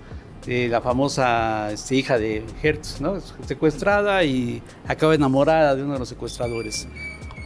eh, 0.46 0.68
la 0.70 0.82
famosa 0.82 1.72
este, 1.72 1.96
hija 1.96 2.18
de 2.18 2.44
Hertz, 2.62 3.00
¿no? 3.00 3.18
secuestrada 3.46 4.22
y 4.24 4.62
acaba 4.86 5.14
enamorada 5.14 5.74
de 5.74 5.82
uno 5.82 5.94
de 5.94 5.98
los 5.98 6.08
secuestradores. 6.08 6.86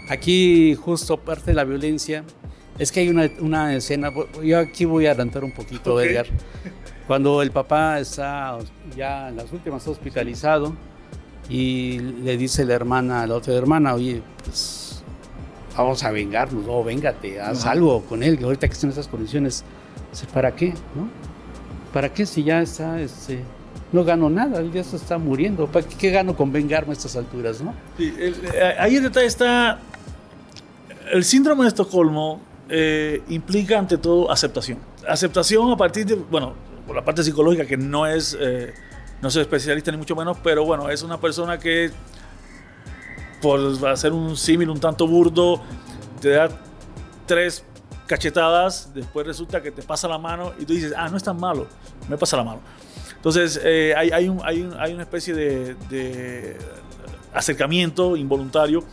Aquí 0.08 0.74
justo 0.74 1.16
parte 1.18 1.46
de 1.46 1.54
la 1.54 1.64
violencia 1.64 2.24
es 2.78 2.92
que 2.92 3.00
hay 3.00 3.08
una, 3.08 3.28
una 3.40 3.74
escena, 3.74 4.12
yo 4.42 4.58
aquí 4.58 4.84
voy 4.84 5.06
a 5.06 5.10
adelantar 5.10 5.44
un 5.44 5.52
poquito, 5.52 5.94
okay. 5.94 6.10
Edgar, 6.10 6.26
cuando 7.06 7.42
el 7.42 7.50
papá 7.50 7.98
está 7.98 8.58
ya 8.96 9.28
en 9.28 9.36
las 9.36 9.52
últimas 9.52 9.86
hospitalizado 9.88 10.74
y 11.48 11.98
le 11.98 12.36
dice 12.36 12.64
la 12.64 12.74
hermana 12.74 13.22
a 13.22 13.26
la 13.26 13.34
otra 13.34 13.54
hermana, 13.54 13.94
oye, 13.94 14.22
pues 14.44 15.02
vamos 15.76 16.02
a 16.04 16.10
vengarnos, 16.10 16.66
o 16.66 16.78
oh, 16.78 16.84
véngate, 16.84 17.40
haz 17.40 17.62
Ajá. 17.62 17.72
algo 17.72 18.02
con 18.02 18.22
él, 18.22 18.38
que 18.38 18.44
ahorita 18.44 18.68
que 18.68 18.74
están 18.74 18.88
en 18.88 18.92
esas 18.92 19.08
condiciones, 19.08 19.64
¿para 20.32 20.54
qué? 20.54 20.68
¿no? 20.94 21.08
¿Para 21.92 22.12
qué 22.12 22.26
si 22.26 22.44
ya 22.44 22.60
está, 22.60 23.00
este, 23.00 23.42
no 23.92 24.04
gano 24.04 24.28
nada, 24.28 24.60
él 24.60 24.70
ya 24.72 24.84
se 24.84 24.96
está 24.96 25.18
muriendo, 25.18 25.66
¿para 25.66 25.86
qué, 25.86 25.96
qué 25.96 26.10
gano 26.10 26.36
con 26.36 26.52
vengarme 26.52 26.90
a 26.90 26.92
estas 26.92 27.16
alturas? 27.16 27.60
¿no? 27.60 27.74
Sí, 27.96 28.14
el, 28.18 28.34
eh, 28.54 28.74
ahí 28.78 28.96
el 28.96 29.04
detalle 29.04 29.26
está, 29.26 29.80
el 31.12 31.24
síndrome 31.24 31.62
de 31.62 31.68
Estocolmo 31.68 32.40
eh, 32.68 33.22
implica 33.28 33.78
ante 33.78 33.98
todo 33.98 34.30
aceptación. 34.30 34.78
Aceptación 35.06 35.70
a 35.70 35.76
partir 35.76 36.06
de, 36.06 36.14
bueno, 36.14 36.54
por 36.86 36.96
la 36.96 37.04
parte 37.04 37.22
psicológica 37.22 37.66
que 37.66 37.76
no 37.76 38.06
es... 38.06 38.36
Eh, 38.38 38.74
no 39.20 39.30
soy 39.30 39.42
especialista 39.42 39.90
ni 39.90 39.96
mucho 39.96 40.14
menos, 40.14 40.38
pero 40.44 40.64
bueno, 40.64 40.88
es 40.90 41.02
una 41.02 41.20
persona 41.20 41.58
que, 41.58 41.90
por 43.42 43.60
hacer 43.88 44.12
un 44.12 44.36
símil 44.36 44.70
un 44.70 44.78
tanto 44.78 45.08
burdo, 45.08 45.60
te 46.20 46.30
da 46.30 46.48
tres 47.26 47.64
cachetadas, 48.06 48.92
después 48.94 49.26
resulta 49.26 49.60
que 49.60 49.70
te 49.70 49.82
pasa 49.82 50.08
la 50.08 50.18
mano 50.18 50.52
y 50.58 50.64
tú 50.64 50.72
dices, 50.72 50.94
ah, 50.96 51.08
no 51.08 51.16
es 51.16 51.22
tan 51.24 51.38
malo, 51.38 51.66
me 52.08 52.16
pasa 52.16 52.36
la 52.36 52.44
mano. 52.44 52.60
Entonces, 53.16 53.60
eh, 53.64 53.94
hay, 53.96 54.10
hay, 54.10 54.28
un, 54.28 54.40
hay, 54.44 54.68
hay, 54.78 54.94
una 54.94 55.02
especie 55.02 55.34
de, 55.34 56.56
acercamiento 57.34 58.16
involuntario 58.16 58.84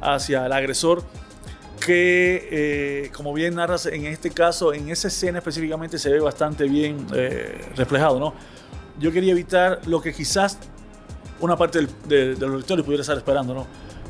hacia 0.00 0.46
el 0.46 0.52
agresor 0.52 1.02
que, 1.88 2.48
eh, 2.50 3.10
como 3.16 3.32
bien 3.32 3.54
narras 3.54 3.86
en 3.86 4.04
este 4.04 4.28
caso, 4.28 4.74
en 4.74 4.90
esa 4.90 5.08
escena 5.08 5.38
específicamente 5.38 5.98
se 5.98 6.10
ve 6.10 6.20
bastante 6.20 6.64
bien 6.64 7.06
eh, 7.14 7.64
reflejado, 7.76 8.20
¿no? 8.20 8.34
yo 9.00 9.10
quería 9.10 9.32
evitar 9.32 9.80
lo 9.86 10.02
que 10.02 10.12
quizás 10.12 10.58
una 11.40 11.56
parte 11.56 11.78
del, 11.78 11.88
de, 12.06 12.34
de, 12.34 12.46
los 12.46 12.58
lectores 12.58 12.84
pudiera 12.84 13.00
estar 13.00 13.16
esperando, 13.16 13.54
¿no? 13.54 13.66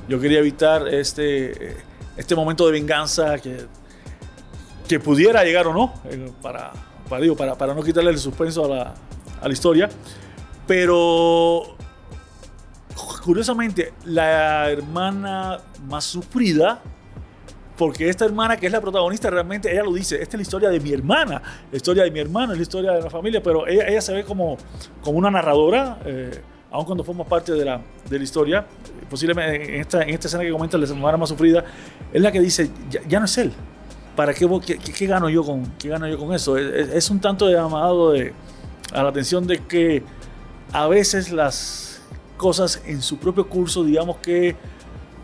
Yo 0.08 0.18
quería 0.18 0.40
evitar 0.40 0.88
este, 0.88 1.76
este 2.16 2.34
momento 2.34 2.66
de 2.66 2.72
venganza 2.72 3.38
que, 3.38 3.66
que 4.88 4.98
pudiera 4.98 5.44
llegar 5.44 5.68
o 5.68 5.72
no, 5.72 5.94
eh, 6.06 6.32
para, 6.42 6.72
para, 7.08 7.22
digo, 7.22 7.36
para, 7.36 7.56
para 7.56 7.74
no 7.74 7.82
quitarle 7.84 8.10
el 8.10 8.18
suspenso 8.18 8.64
a 8.64 8.68
la, 8.68 8.94
a 9.40 9.46
la 9.46 9.52
historia. 9.52 9.88
Pero 10.66 11.76
curiosamente, 13.22 13.92
la 14.04 14.68
hermana 14.68 15.60
más 15.86 16.04
sufrida 16.04 16.82
porque 17.78 18.08
esta 18.08 18.24
hermana 18.24 18.56
que 18.56 18.66
es 18.66 18.72
la 18.72 18.80
protagonista 18.80 19.30
realmente, 19.30 19.72
ella 19.72 19.84
lo 19.84 19.92
dice, 19.92 20.16
esta 20.20 20.36
es 20.36 20.40
la 20.40 20.42
historia 20.42 20.68
de 20.68 20.80
mi 20.80 20.92
hermana, 20.92 21.40
la 21.70 21.76
historia 21.76 22.02
de 22.02 22.10
mi 22.10 22.18
hermano, 22.18 22.52
es 22.52 22.58
la 22.58 22.62
historia 22.62 22.90
de 22.90 23.02
la 23.02 23.08
familia, 23.08 23.40
pero 23.40 23.68
ella, 23.68 23.86
ella 23.86 24.00
se 24.00 24.12
ve 24.12 24.24
como, 24.24 24.58
como 25.00 25.16
una 25.16 25.30
narradora, 25.30 26.00
eh, 26.04 26.42
aun 26.72 26.84
cuando 26.84 27.04
forma 27.04 27.24
parte 27.24 27.52
de 27.52 27.64
la, 27.64 27.80
de 28.10 28.18
historia, 28.18 28.66
posiblemente 29.08 29.76
en 29.76 29.80
esta, 29.80 30.02
en 30.02 30.10
esta 30.10 30.26
escena 30.26 30.42
que 30.42 30.50
comenta 30.50 30.76
la 30.76 30.86
hermana 30.86 31.16
más 31.16 31.28
sufrida, 31.28 31.64
es 32.12 32.20
la 32.20 32.32
que 32.32 32.40
dice, 32.40 32.68
ya, 33.08 33.20
no 33.20 33.26
es 33.26 33.38
él, 33.38 33.52
¿para 34.16 34.34
qué, 34.34 34.48
qué, 34.78 35.06
gano, 35.06 35.28
yo 35.28 35.44
con, 35.44 35.64
qué 35.78 35.88
gano 35.88 36.08
yo 36.08 36.18
con 36.18 36.34
eso? 36.34 36.58
Es, 36.58 37.08
un 37.10 37.20
tanto 37.20 37.48
llamado 37.48 38.12
a 38.12 39.02
la 39.04 39.08
atención 39.08 39.46
de 39.46 39.58
que 39.58 40.02
a 40.72 40.88
veces 40.88 41.30
las 41.30 42.02
cosas 42.36 42.82
en 42.86 43.02
su 43.02 43.18
propio 43.18 43.48
curso, 43.48 43.84
digamos 43.84 44.16
que 44.16 44.56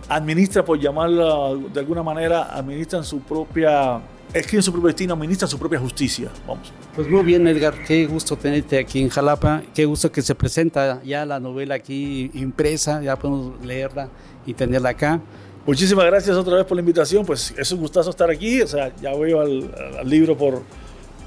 administra, 0.09 0.65
por 0.65 0.79
llamarla 0.79 1.55
de 1.73 1.81
alguna 1.81 2.03
manera, 2.03 2.57
administran 2.57 3.05
su 3.05 3.21
propia, 3.21 4.01
escriben 4.33 4.63
su 4.63 4.73
propio 4.73 4.89
destino, 4.89 5.15
administran 5.15 5.49
su 5.49 5.59
propia 5.59 5.79
justicia. 5.79 6.29
Vamos. 6.47 6.73
Pues 6.95 7.09
muy 7.09 7.23
bien, 7.23 7.47
Edgar, 7.47 7.75
qué 7.87 8.07
gusto 8.07 8.37
tenerte 8.37 8.79
aquí 8.79 9.01
en 9.01 9.09
Jalapa, 9.09 9.63
qué 9.75 9.85
gusto 9.85 10.13
que 10.13 10.23
se 10.23 10.35
presenta 10.35 11.03
ya 11.03 11.25
la 11.27 11.41
novela 11.41 11.75
aquí 11.75 12.31
impresa, 12.35 13.03
ya 13.03 13.17
podemos 13.17 13.65
leerla 13.65 14.09
y 14.47 14.55
tenerla 14.55 14.91
acá. 14.91 15.21
Muchísimas 15.67 16.05
gracias 16.05 16.37
otra 16.37 16.57
vez 16.57 16.67
por 16.67 16.77
la 16.77 16.81
invitación, 16.81 17.25
pues 17.25 17.55
es 17.57 17.73
un 17.73 17.81
gustazo 17.81 18.11
estar 18.11 18.31
aquí, 18.31 18.61
o 18.61 18.67
sea, 18.67 18.95
ya 18.97 19.13
voy 19.13 19.33
al, 19.33 19.75
al 19.99 20.09
libro 20.09 20.37
por 20.37 20.63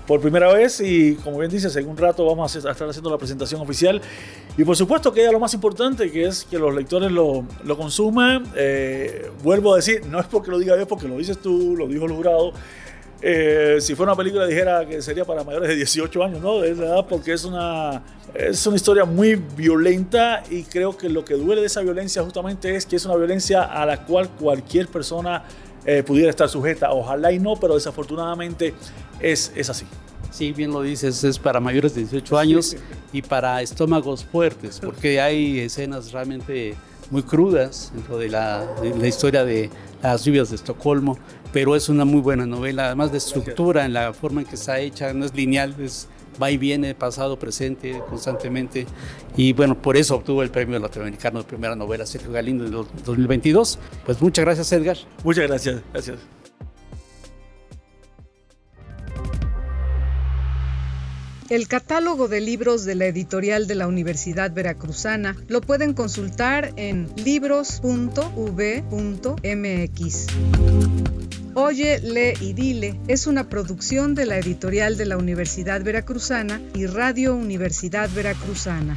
por 0.08 0.22
primera 0.22 0.52
vez 0.54 0.80
y 0.80 1.16
como 1.16 1.38
bien 1.38 1.52
dices, 1.52 1.76
en 1.76 1.88
un 1.88 1.98
rato 1.98 2.26
vamos 2.26 2.56
a 2.56 2.58
estar 2.58 2.90
haciendo 2.90 3.12
la 3.12 3.18
presentación 3.18 3.60
oficial 3.60 4.02
y 4.58 4.64
por 4.64 4.76
supuesto 4.76 5.14
que 5.14 5.22
ya 5.22 5.32
lo 5.32 5.40
más 5.40 5.54
importante 5.54 6.10
que 6.10 6.26
es 6.26 6.46
que 6.46 6.58
los 6.58 6.74
lectores 6.74 7.12
lo, 7.12 7.46
lo 7.64 7.78
consuman. 7.78 8.44
Eh, 8.56 9.30
vuelvo 9.44 9.74
a 9.74 9.76
decir, 9.76 10.06
no 10.08 10.20
es 10.20 10.26
porque 10.26 10.50
lo 10.50 10.58
diga 10.58 10.78
yo, 10.78 10.88
porque 10.88 11.08
lo 11.08 11.18
dices 11.18 11.40
tú, 11.40 11.76
lo 11.78 11.88
dijo 11.88 12.06
el 12.06 12.14
jurado. 12.14 12.54
Eh, 13.22 13.78
si 13.82 13.96
fuera 13.96 14.14
una 14.14 14.18
película 14.18 14.46
dijera 14.46 14.86
que 14.86 15.02
sería 15.02 15.26
para 15.26 15.44
mayores 15.44 15.70
de 15.70 15.76
18 15.76 16.24
años, 16.24 16.42
¿no? 16.42 16.64
Es 16.64 16.78
verdad, 16.78 17.06
porque 17.08 17.34
es 17.34 17.46
una, 17.46 18.04
es 18.34 18.66
una 18.66 18.76
historia 18.76 19.06
muy 19.06 19.36
violenta 19.36 20.44
y 20.50 20.64
creo 20.64 20.96
que 20.96 21.10
lo 21.10 21.26
que 21.26 21.34
duele 21.34 21.62
de 21.62 21.68
esa 21.68 21.82
violencia 21.82 22.24
justamente 22.24 22.76
es 22.76 22.86
que 22.86 22.96
es 22.96 23.06
una 23.06 23.16
violencia 23.16 23.64
a 23.64 23.86
la 23.86 24.06
cual 24.06 24.30
cualquier 24.30 24.88
persona 24.88 25.44
eh, 25.88 26.04
pudiera 26.04 26.30
estar 26.30 26.48
sujeta. 26.50 26.92
Ojalá 26.92 27.32
y 27.32 27.40
no, 27.40 27.56
pero 27.56 27.76
desafortunadamente 27.76 28.74
es, 29.20 29.52
es 29.56 29.70
así. 29.70 29.86
Sí, 30.30 30.52
bien 30.52 30.72
lo 30.72 30.82
dices, 30.82 31.24
es 31.24 31.40
para 31.40 31.60
mayores 31.60 31.96
de 31.96 32.02
18 32.02 32.38
años 32.38 32.76
y 33.14 33.22
para 33.22 33.62
estómagos 33.62 34.26
fuertes, 34.26 34.80
porque 34.80 35.22
hay 35.22 35.60
escenas 35.60 36.12
realmente 36.12 36.76
muy 37.10 37.24
crudas 37.24 37.92
dentro 37.96 38.18
de 38.18 38.30
la, 38.30 38.68
de 38.82 38.94
la 38.96 39.08
historia 39.08 39.46
de 39.46 39.70
las 40.04 40.26
lluvias 40.26 40.50
de 40.50 40.58
Estocolmo. 40.58 41.18
pero 41.54 41.76
es 41.76 41.88
una 41.88 42.04
muy 42.04 42.20
buena 42.20 42.46
novela, 42.46 42.88
además 42.88 43.12
de 43.14 43.20
estructura 43.20 43.86
en 43.86 43.94
la 43.94 44.14
forma 44.14 44.42
en 44.42 44.48
que 44.48 44.56
está 44.56 44.80
hecha, 44.80 45.14
no 45.14 45.26
es 45.26 45.34
lineal, 45.34 45.74
es 45.80 46.10
va 46.42 46.52
y 46.52 46.58
viene, 46.58 46.96
pasado, 46.96 47.38
presente, 47.38 48.02
constantemente. 48.10 48.86
Y 49.36 49.54
bueno, 49.54 49.82
por 49.82 49.98
eso 49.98 50.16
obtuvo 50.16 50.44
el 50.44 50.50
premio 50.50 50.80
latinoamericano 50.80 51.40
de 51.40 51.46
primera 51.46 51.76
novela 51.76 52.06
Sergio 52.06 52.32
Galindo 52.32 52.66
en 52.66 52.72
2022. 53.06 53.80
Pues 54.06 54.22
muchas 54.22 54.46
gracias, 54.46 54.72
Edgar. 54.72 54.98
Muchas 55.24 55.48
gracias, 55.48 55.82
gracias. 55.92 56.18
El 61.50 61.68
catálogo 61.70 62.28
de 62.28 62.42
libros 62.42 62.84
de 62.84 62.96
la 62.96 63.06
editorial 63.06 63.68
de 63.68 63.76
la 63.76 63.88
Universidad 63.88 64.52
Veracruzana 64.52 65.38
lo 65.48 65.62
pueden 65.62 65.94
consultar 65.94 66.74
en 66.76 67.08
libros.v.mx. 67.16 67.78
Oye, 71.60 72.00
lee 72.02 72.34
y 72.40 72.54
dile 72.54 73.00
es 73.08 73.26
una 73.26 73.50
producción 73.50 74.14
de 74.14 74.28
la 74.28 74.38
editorial 74.38 74.96
de 74.96 75.08
la 75.08 75.18
Universidad 75.18 75.82
Veracruzana 75.82 76.62
y 76.76 76.86
Radio 76.86 77.34
Universidad 77.34 78.12
Veracruzana. 78.14 78.96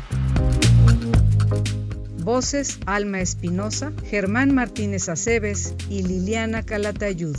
Voces 2.18 2.79
Alma 2.85 3.23
Espinosa, 3.23 3.94
Germán 4.05 4.55
Martínez 4.55 5.09
Aceves 5.09 5.73
y 5.88 6.03
Liliana 6.03 6.62
Calatayud. 6.62 7.38